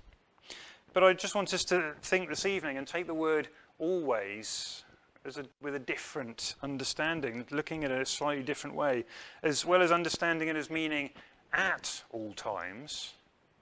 But 0.93 1.03
I 1.03 1.13
just 1.13 1.36
want 1.36 1.53
us 1.53 1.65
to 1.65 1.93
think 2.01 2.29
this 2.29 2.45
evening 2.45 2.77
and 2.77 2.88
take 2.88 3.08
the 3.08 3.13
word 3.13 3.49
always 3.79 4.86
a, 5.25 5.45
with 5.62 5.75
a 5.75 5.79
different 5.79 6.55
understanding, 6.62 7.45
looking 7.51 7.84
at 7.84 7.91
it 7.91 8.01
a 8.01 8.05
slightly 8.05 8.43
different 8.43 8.75
way, 8.75 9.05
as 9.43 9.65
well 9.65 9.81
as 9.81 9.91
understanding 9.91 10.47
it 10.47 10.55
as 10.55 10.69
meaning 10.69 11.10
at 11.53 12.03
all 12.12 12.31
times. 12.34 13.13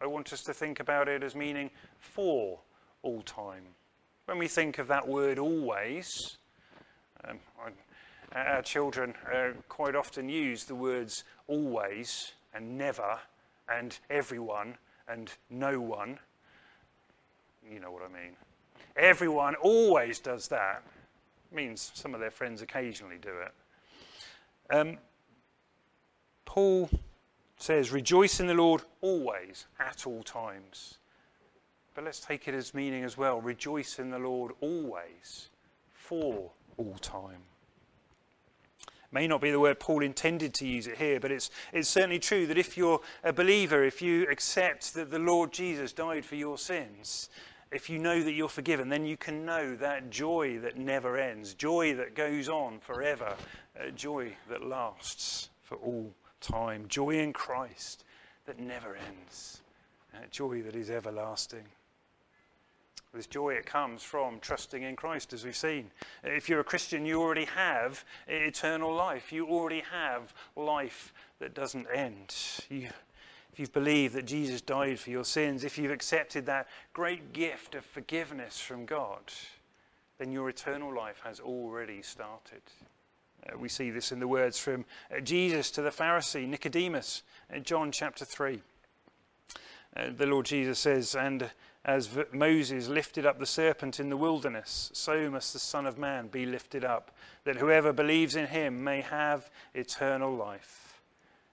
I 0.02 0.08
want 0.08 0.34
us 0.34 0.44
to 0.44 0.54
think 0.54 0.80
about 0.80 1.08
it 1.08 1.24
as 1.24 1.36
meaning 1.36 1.72
for 2.00 2.60
all 3.02 3.22
time. 3.22 3.64
When 4.26 4.38
we 4.38 4.48
think 4.48 4.78
of 4.78 4.88
that 4.90 5.08
word 5.08 5.40
always, 5.40 6.38
um, 7.28 7.40
I, 7.60 7.72
our 8.38 8.62
children 8.62 9.14
uh, 9.34 9.50
quite 9.70 9.96
often 9.96 10.28
use 10.28 10.66
the 10.66 10.76
words 10.76 11.24
always 11.48 12.34
and 12.54 12.78
never 12.78 13.18
and 13.70 13.98
everyone 14.10 14.78
and 15.08 15.32
no 15.50 15.80
one 15.80 16.20
you 17.72 17.80
know 17.80 17.92
what 17.92 18.04
I 18.04 18.08
mean. 18.08 18.34
Everyone 18.96 19.56
always 19.56 20.20
does 20.20 20.48
that. 20.50 20.84
Means 21.52 21.92
some 21.94 22.14
of 22.14 22.20
their 22.20 22.32
friends 22.32 22.62
occasionally 22.62 23.18
do 23.22 23.30
it. 23.30 24.76
Um, 24.76 24.98
Paul 26.46 26.90
says, 27.58 27.92
Rejoice 27.92 28.40
in 28.40 28.48
the 28.48 28.54
Lord 28.54 28.82
always, 29.02 29.68
at 29.80 30.08
all 30.08 30.24
times. 30.24 30.98
But 31.94 32.06
let's 32.06 32.20
take 32.20 32.48
it 32.48 32.56
as 32.56 32.74
meaning 32.74 33.04
as 33.04 33.18
well 33.18 33.40
rejoice 33.40 34.00
in 34.00 34.10
the 34.10 34.18
Lord 34.18 34.54
always, 34.62 35.50
for 35.92 36.52
all 36.78 36.96
time. 37.02 37.42
May 39.14 39.28
not 39.28 39.42
be 39.42 39.52
the 39.52 39.60
word 39.60 39.80
Paul 39.80 40.02
intended 40.02 40.56
to 40.56 40.68
use 40.68 40.88
it 40.88 40.98
here, 40.98 41.20
but 41.20 41.32
it's, 41.32 41.52
it's 41.72 41.88
certainly 41.88 42.18
true 42.18 42.48
that 42.48 42.58
if 42.58 42.76
you're 42.76 43.00
a 43.24 43.32
believer, 43.32 43.84
if 43.84 44.02
you 44.02 44.28
accept 44.30 44.96
that 44.96 45.12
the 45.12 45.20
Lord 45.20 45.54
Jesus 45.54 45.94
died 45.94 46.26
for 46.26 46.36
your 46.36 46.58
sins, 46.58 47.30
if 47.72 47.92
you 47.92 48.00
know 48.00 48.24
that 48.24 48.34
you're 48.34 48.50
forgiven, 48.50 48.90
then 48.90 49.06
you 49.06 49.16
can 49.16 49.46
know 49.46 49.76
that 49.76 50.10
joy 50.10 50.58
that 50.60 50.78
never 50.78 51.16
ends, 51.18 51.54
joy 51.54 51.94
that 51.96 52.16
goes 52.16 52.50
on 52.50 52.80
forever, 52.80 53.36
uh, 53.80 53.92
joy 53.92 54.36
that 54.50 54.66
lasts 54.66 55.50
for 55.62 55.76
all 55.76 56.12
time, 56.42 56.86
joy 56.88 57.20
in 57.20 57.34
Christ 57.34 58.06
that 58.48 58.60
never 58.60 58.96
ends, 58.96 59.62
uh, 60.16 60.26
joy 60.32 60.64
that 60.64 60.76
is 60.76 60.90
everlasting. 60.90 61.66
This 63.14 63.28
joy, 63.28 63.52
it 63.52 63.68
comes 63.68 64.02
from 64.02 64.40
trusting 64.40 64.82
in 64.82 64.96
Christ, 64.96 65.34
as 65.34 65.46
we've 65.46 65.56
seen. 65.56 65.92
If 66.24 66.50
you're 66.50 66.62
a 66.62 66.64
Christian, 66.64 67.06
you 67.06 67.22
already 67.22 67.46
have 67.46 68.04
eternal 68.28 68.92
life. 68.92 69.32
You 69.32 69.48
already 69.48 69.84
have 69.92 70.34
life 70.56 71.14
that 71.38 71.54
doesn't 71.54 71.86
end. 71.94 72.34
You, 72.70 72.90
if 73.52 73.60
you've 73.60 73.72
believed 73.72 74.16
that 74.16 74.26
Jesus 74.26 74.62
died 74.62 75.00
for 75.00 75.12
your 75.12 75.26
sins, 75.26 75.64
if 75.64 75.78
you've 75.78 75.92
accepted 75.92 76.48
that 76.48 76.68
great 76.94 77.34
gift 77.34 77.76
of 77.76 77.86
forgiveness 77.86 78.60
from 78.60 78.88
God, 78.88 79.22
then 80.18 80.32
your 80.32 80.50
eternal 80.50 80.92
life 80.92 81.22
has 81.24 81.40
already 81.40 82.02
started. 82.02 82.64
Uh, 83.48 83.60
we 83.60 83.70
see 83.70 83.92
this 83.92 84.12
in 84.12 84.20
the 84.20 84.28
words 84.28 84.58
from 84.58 84.86
uh, 85.16 85.20
Jesus 85.20 85.70
to 85.70 85.84
the 85.84 85.92
Pharisee 85.92 86.48
Nicodemus 86.48 87.22
in 87.54 87.64
John 87.64 87.92
chapter 87.92 88.26
3. 88.26 88.60
Uh, 89.96 90.10
the 90.18 90.26
Lord 90.26 90.48
Jesus 90.48 90.80
says, 90.80 91.14
And 91.14 91.52
as 91.86 92.10
Moses 92.32 92.88
lifted 92.88 93.26
up 93.26 93.40
the 93.40 93.46
serpent 93.46 94.00
in 94.00 94.10
the 94.10 94.18
wilderness, 94.18 94.90
so 94.94 95.30
must 95.30 95.52
the 95.52 95.60
Son 95.60 95.86
of 95.86 95.98
Man 95.98 96.28
be 96.28 96.46
lifted 96.46 96.86
up, 96.86 97.12
that 97.44 97.58
whoever 97.58 97.92
believes 97.92 98.36
in 98.36 98.48
him 98.48 98.84
may 98.84 99.02
have 99.02 99.50
eternal 99.74 100.34
life. 100.34 101.02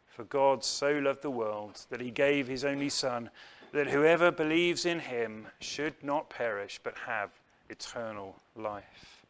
For 0.06 0.24
God 0.24 0.64
so 0.64 0.92
loved 0.92 1.22
the 1.22 1.30
world 1.30 1.80
that 1.90 2.00
he 2.00 2.10
gave 2.10 2.46
his 2.46 2.64
only 2.64 2.90
Son, 2.90 3.30
that 3.72 3.88
whoever 3.88 4.30
believes 4.30 4.86
in 4.86 5.00
him 5.00 5.46
should 5.60 5.94
not 6.02 6.30
perish 6.30 6.78
but 6.82 6.96
have 7.06 7.30
eternal 7.68 8.36
life. 8.54 9.24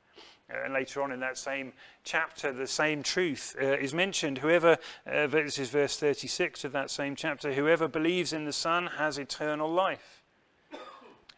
Uh, 0.52 0.64
and 0.64 0.74
later 0.74 1.02
on 1.02 1.12
in 1.12 1.20
that 1.20 1.38
same 1.38 1.72
chapter, 2.04 2.52
the 2.52 2.66
same 2.66 3.02
truth 3.02 3.54
uh, 3.60 3.64
is 3.64 3.94
mentioned. 3.94 4.38
Whoever, 4.38 4.78
uh, 5.10 5.26
this 5.28 5.58
is 5.58 5.70
verse 5.70 5.96
36 5.96 6.64
of 6.64 6.72
that 6.72 6.90
same 6.90 7.14
chapter, 7.14 7.52
whoever 7.52 7.88
believes 7.88 8.32
in 8.32 8.44
the 8.44 8.52
Son 8.52 8.86
has 8.98 9.18
eternal 9.18 9.70
life. 9.70 10.19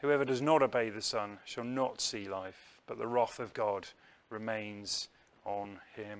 Whoever 0.03 0.25
does 0.25 0.43
not 0.43 0.63
obey 0.63 0.91
the 0.91 1.01
Son 1.01 1.39
shall 1.45 1.63
not 1.63 2.01
see 2.01 2.29
life, 2.29 2.81
but 2.89 2.99
the 2.99 3.07
wrath 3.07 3.39
of 3.39 3.55
God 3.55 3.87
remains 4.31 5.09
on 5.45 5.79
him. 5.95 6.19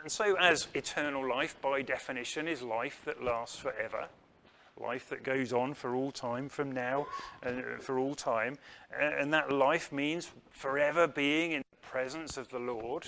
And 0.00 0.10
so, 0.10 0.36
as 0.36 0.68
eternal 0.72 1.28
life, 1.28 1.60
by 1.60 1.82
definition, 1.82 2.48
is 2.48 2.62
life 2.62 3.02
that 3.04 3.22
lasts 3.22 3.58
forever, 3.58 4.06
life 4.80 5.10
that 5.10 5.22
goes 5.22 5.52
on 5.52 5.74
for 5.74 5.94
all 5.94 6.10
time, 6.10 6.48
from 6.48 6.72
now 6.72 7.08
and 7.42 7.58
uh, 7.58 7.78
for 7.78 7.98
all 7.98 8.14
time, 8.14 8.56
and 8.98 9.34
that 9.34 9.52
life 9.52 9.92
means 9.92 10.30
forever 10.48 11.06
being 11.06 11.52
in 11.52 11.62
the 11.70 11.86
presence 11.86 12.38
of 12.38 12.48
the 12.48 12.58
Lord, 12.58 13.06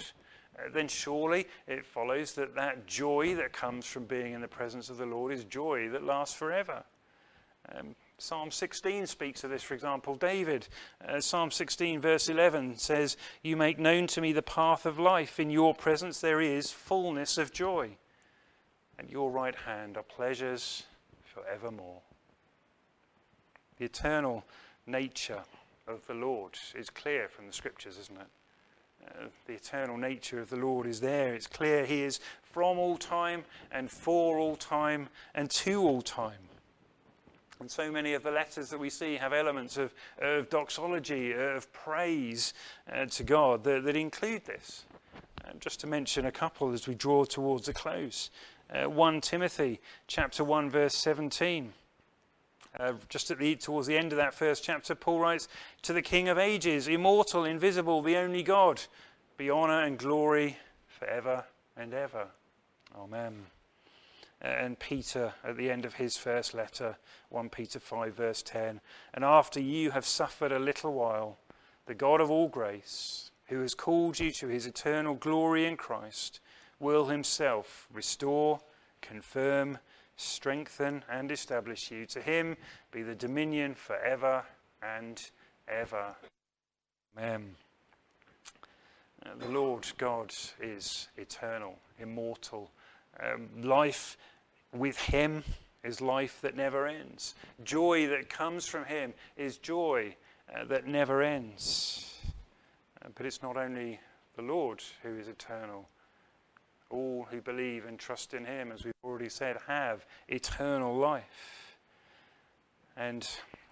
uh, 0.59 0.69
then 0.75 0.89
surely 0.89 1.47
it 1.67 1.87
follows 1.87 2.35
that 2.35 2.55
that 2.57 2.87
joy 2.87 3.35
that 3.37 3.55
comes 3.55 3.87
from 3.87 4.05
being 4.05 4.35
in 4.35 4.43
the 4.43 4.49
presence 4.49 4.91
of 4.91 4.99
the 4.99 5.07
Lord 5.07 5.33
is 5.33 5.45
joy 5.45 5.89
that 5.89 6.05
lasts 6.05 6.35
forever. 6.35 6.85
Um, 7.75 7.95
Psalm 8.21 8.51
16 8.51 9.07
speaks 9.07 9.45
of 9.45 9.51
this, 9.51 9.63
for 9.63 9.75
example. 9.75 10.17
David, 10.17 10.67
uh, 11.07 11.21
Psalm 11.21 11.53
16, 11.53 12.01
verse 12.01 12.29
11 12.29 12.77
says, 12.77 13.17
You 13.45 13.57
make 13.57 13.79
known 13.79 14.09
to 14.09 14.21
me 14.21 14.33
the 14.33 14.43
path 14.43 14.87
of 14.87 14.99
life. 14.99 15.39
In 15.39 15.51
your 15.51 15.73
presence 15.73 16.21
there 16.21 16.41
is 16.41 16.73
fullness 16.73 17.39
of 17.39 17.53
joy. 17.53 17.97
At 18.99 19.09
your 19.09 19.31
right 19.31 19.55
hand 19.55 19.97
are 19.97 20.03
pleasures 20.03 20.83
forevermore. 21.23 22.01
The 23.77 23.85
eternal 23.85 24.45
nature 24.85 25.43
of 25.87 26.05
the 26.09 26.15
Lord 26.15 26.59
is 26.75 26.91
clear 26.91 27.29
from 27.29 27.47
the 27.47 27.53
scriptures, 27.53 27.99
isn't 27.99 28.19
it? 28.19 28.27
Uh, 29.07 29.29
the 29.47 29.55
eternal 29.55 29.97
nature 29.97 30.41
of 30.41 30.51
the 30.51 30.57
Lord 30.57 30.89
is 30.89 31.01
there. 31.01 31.35
It's 31.35 31.47
clear 31.47 31.87
He 31.87 32.03
is 32.03 32.19
from 32.43 32.81
all 32.81 32.99
time 32.99 33.45
and 33.71 33.89
for 33.89 34.39
all 34.39 34.57
time 34.57 35.09
and 35.37 35.49
to 35.51 35.83
all 35.83 36.03
time. 36.03 36.48
And 37.61 37.71
so 37.71 37.91
many 37.91 38.15
of 38.15 38.23
the 38.23 38.31
letters 38.31 38.71
that 38.71 38.79
we 38.79 38.89
see 38.89 39.17
have 39.17 39.33
elements 39.33 39.77
of, 39.77 39.93
of 40.21 40.49
doxology, 40.49 41.33
of 41.33 41.73
praise 41.73 42.55
uh, 42.93 43.07
to 43.07 43.25
God 43.25 43.65
that, 43.65 43.85
that, 43.85 43.97
include 43.97 44.45
this. 44.45 44.85
Uh, 45.45 45.51
just 45.59 45.81
to 45.81 45.87
mention 45.87 46.27
a 46.27 46.33
couple 46.33 46.73
as 46.73 46.87
we 46.87 46.95
draw 46.95 47.25
towards 47.25 47.69
a 47.69 47.73
close. 47.73 48.31
Uh, 48.73 48.89
1 48.89 49.21
Timothy 49.23 49.81
chapter 50.07 50.45
1 50.45 50.71
verse 50.71 50.95
17. 50.95 51.73
Uh, 52.79 52.93
just 53.09 53.31
at 53.31 53.39
the, 53.39 53.57
towards 53.57 53.89
the 53.89 53.97
end 53.97 54.13
of 54.13 54.19
that 54.19 54.35
first 54.35 54.63
chapter, 54.63 54.95
Paul 54.95 55.19
writes, 55.19 55.49
To 55.83 55.93
the 55.93 56.03
King 56.03 56.29
of 56.29 56.39
ages, 56.39 56.87
immortal, 56.87 57.45
invisible, 57.45 58.03
the 58.03 58.19
only 58.19 58.45
God, 58.45 58.83
be 59.37 59.51
honour 59.51 59.83
and 59.83 59.99
glory 59.99 60.59
forever 60.87 61.45
and 61.77 61.93
ever. 61.93 62.29
Amen 62.97 63.47
and 64.41 64.79
Peter 64.79 65.35
at 65.43 65.57
the 65.57 65.71
end 65.71 65.85
of 65.85 65.95
his 65.95 66.17
first 66.17 66.55
letter, 66.55 66.97
1 67.31 67.49
Peter 67.49 67.81
5, 67.81 68.15
verse 68.15 68.43
10. 68.43 68.81
And 69.15 69.25
after 69.25 69.61
you 69.61 69.91
have 69.91 70.07
suffered 70.07 70.53
a 70.53 70.59
little 70.59 70.93
while, 70.93 71.39
the 71.87 71.95
God 71.95 72.21
of 72.21 72.31
all 72.31 72.49
grace, 72.49 73.31
who 73.47 73.61
has 73.63 73.75
called 73.75 74.21
you 74.21 74.31
to 74.33 74.49
his 74.49 74.67
eternal 74.67 75.15
glory 75.15 75.67
in 75.67 75.77
Christ, 75.77 76.41
will 76.79 77.07
himself 77.07 77.89
restore, 77.93 78.61
confirm, 79.01 79.79
strengthen, 80.17 81.03
and 81.11 81.33
establish 81.33 81.91
you. 81.91 82.07
To 82.07 82.21
him 82.21 82.57
be 82.93 83.03
the 83.03 83.15
dominion 83.15 83.75
forever 83.75 84.45
and 84.83 85.21
ever. 85.67 86.15
Amen. 87.17 87.55
Uh, 89.25 89.31
the 89.39 89.49
Lord 89.49 89.87
God 89.99 90.33
is 90.61 91.09
eternal, 91.17 91.79
immortal 91.99 92.71
um, 93.23 93.49
life 93.63 94.17
with 94.73 94.99
Him 94.99 95.45
is 95.85 96.01
life 96.01 96.41
that 96.43 96.57
never 96.57 96.87
ends. 96.87 97.35
Joy 97.65 98.07
that 98.09 98.29
comes 98.29 98.67
from 98.67 98.85
Him 98.85 99.15
is 99.37 99.59
joy 99.59 100.15
uh, 100.55 100.65
that 100.65 100.87
never 100.87 101.23
ends. 101.23 102.21
Uh, 103.03 103.09
but 103.15 103.27
it's 103.27 103.43
not 103.43 103.57
only 103.57 104.01
the 104.37 104.43
Lord 104.43 104.83
who 105.03 105.17
is 105.17 105.29
eternal. 105.29 105.89
All 106.91 107.27
who 107.31 107.41
believe 107.41 107.85
and 107.85 107.99
trust 107.99 108.33
in 108.35 108.45
Him, 108.45 108.73
as 108.73 108.85
we've 108.85 108.95
already 109.05 109.29
said, 109.29 109.59
have 109.67 110.07
eternal 110.29 110.97
life. 110.97 111.77
And 112.97 113.29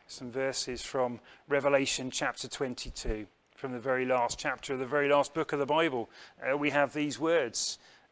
some 0.07 0.31
verses 0.31 0.83
from 0.83 1.21
Revelation 1.49 2.11
chapter 2.11 2.47
22, 2.47 3.27
from 3.55 3.73
the 3.73 3.79
very 3.79 4.05
last 4.05 4.39
chapter 4.39 4.75
of 4.75 4.79
the 4.79 4.87
very 4.87 5.09
last 5.09 5.35
book 5.35 5.53
of 5.53 5.59
the 5.59 5.67
Bible. 5.67 6.11
Uh, 6.43 6.57
we 6.57 6.71
have 6.71 6.93
these 6.93 7.19
words. 7.19 7.79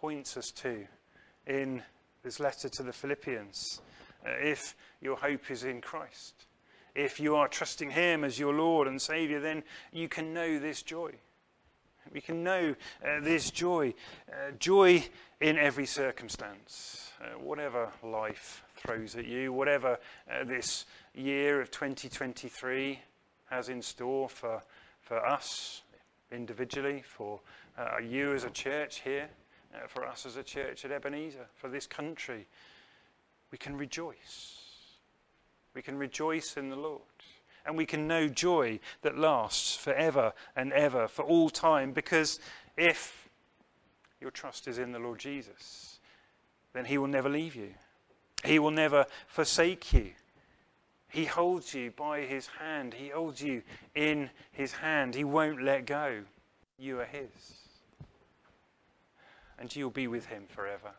points 0.00 0.36
us 0.38 0.50
to 0.50 0.86
in 1.46 1.82
this 2.22 2.40
letter 2.40 2.68
to 2.70 2.82
the 2.82 2.92
Philippians. 2.92 3.82
Uh, 4.24 4.30
if 4.40 4.74
your 5.00 5.16
hope 5.16 5.50
is 5.50 5.64
in 5.64 5.80
Christ, 5.80 6.46
if 6.94 7.20
you 7.20 7.36
are 7.36 7.48
trusting 7.48 7.90
Him 7.90 8.24
as 8.24 8.38
your 8.38 8.54
Lord 8.54 8.88
and 8.88 9.00
Savior, 9.00 9.40
then 9.40 9.62
you 9.92 10.08
can 10.08 10.32
know 10.32 10.58
this 10.58 10.82
joy. 10.82 11.12
We 12.12 12.20
can 12.20 12.42
know 12.42 12.74
uh, 13.04 13.20
this 13.20 13.50
joy, 13.50 13.94
uh, 14.28 14.52
joy 14.58 15.04
in 15.40 15.58
every 15.58 15.86
circumstance, 15.86 17.12
uh, 17.20 17.38
whatever 17.38 17.90
life 18.02 18.64
throws 18.76 19.16
at 19.16 19.26
you, 19.26 19.52
whatever 19.52 19.98
uh, 20.30 20.44
this 20.44 20.86
year 21.14 21.60
of 21.60 21.70
2023 21.70 22.98
has 23.50 23.68
in 23.68 23.82
store 23.82 24.28
for, 24.28 24.62
for 25.02 25.24
us 25.24 25.82
individually, 26.32 27.02
for 27.06 27.40
uh, 27.78 27.98
you 27.98 28.32
as 28.32 28.44
a 28.44 28.50
church 28.50 29.00
here, 29.00 29.28
Uh, 29.72 29.86
for 29.86 30.04
us 30.04 30.26
as 30.26 30.36
a 30.36 30.42
church 30.42 30.84
at 30.84 30.90
Ebenezer, 30.90 31.46
for 31.54 31.68
this 31.68 31.86
country. 31.86 32.46
We 33.52 33.58
can 33.58 33.76
rejoice. 33.76 34.56
We 35.74 35.82
can 35.82 35.96
rejoice 35.96 36.56
in 36.56 36.70
the 36.70 36.76
Lord. 36.76 37.02
And 37.64 37.76
we 37.76 37.86
can 37.86 38.08
know 38.08 38.26
joy 38.26 38.80
that 39.02 39.18
lasts 39.18 39.76
forever 39.76 40.32
and 40.56 40.72
ever, 40.72 41.06
for 41.06 41.24
all 41.24 41.50
time, 41.50 41.92
because 41.92 42.40
if 42.76 43.28
your 44.20 44.32
trust 44.32 44.66
is 44.66 44.78
in 44.78 44.90
the 44.90 44.98
Lord 44.98 45.20
Jesus, 45.20 46.00
then 46.72 46.84
He 46.84 46.98
will 46.98 47.06
never 47.06 47.28
leave 47.28 47.54
you. 47.54 47.74
He 48.44 48.58
will 48.58 48.70
never 48.72 49.06
forsake 49.28 49.92
you. 49.92 50.10
He 51.10 51.26
holds 51.26 51.74
you 51.74 51.92
by 51.92 52.22
His 52.22 52.46
hand, 52.46 52.94
He 52.94 53.08
holds 53.08 53.40
you 53.40 53.62
in 53.94 54.30
His 54.50 54.72
hand. 54.72 55.14
He 55.14 55.24
won't 55.24 55.62
let 55.62 55.86
go. 55.86 56.22
You 56.76 57.00
are 57.00 57.04
His. 57.04 57.59
And 59.60 59.74
you'll 59.74 59.90
be 59.90 60.08
with 60.08 60.26
Him 60.26 60.44
forever. 60.48 60.90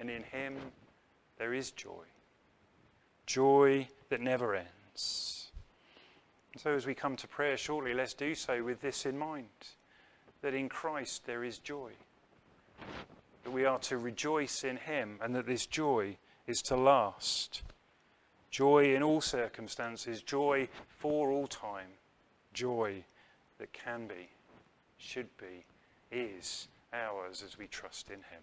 And 0.00 0.10
in 0.10 0.24
Him 0.24 0.56
there 1.38 1.54
is 1.54 1.70
joy. 1.70 2.04
Joy 3.26 3.86
that 4.08 4.20
never 4.20 4.54
ends. 4.54 5.52
And 6.52 6.60
So, 6.60 6.74
as 6.74 6.86
we 6.86 6.94
come 6.94 7.16
to 7.16 7.28
prayer 7.28 7.56
shortly, 7.56 7.94
let's 7.94 8.14
do 8.14 8.34
so 8.34 8.62
with 8.62 8.80
this 8.80 9.06
in 9.06 9.16
mind 9.16 9.46
that 10.42 10.54
in 10.54 10.68
Christ 10.68 11.24
there 11.24 11.44
is 11.44 11.58
joy, 11.58 11.92
that 13.44 13.50
we 13.50 13.64
are 13.64 13.78
to 13.80 13.96
rejoice 13.96 14.64
in 14.64 14.76
Him, 14.76 15.18
and 15.22 15.34
that 15.34 15.46
this 15.46 15.66
joy 15.66 16.16
is 16.46 16.60
to 16.62 16.76
last. 16.76 17.62
Joy 18.50 18.94
in 18.94 19.02
all 19.02 19.20
circumstances, 19.20 20.20
joy 20.20 20.68
for 20.98 21.30
all 21.30 21.46
time, 21.46 21.88
joy 22.52 23.02
that 23.58 23.72
can 23.72 24.06
be, 24.06 24.28
should 24.98 25.28
be, 25.38 25.64
is 26.10 26.68
ours 26.92 27.42
as 27.42 27.58
we 27.58 27.66
trust 27.66 28.10
in 28.10 28.16
Him. 28.16 28.40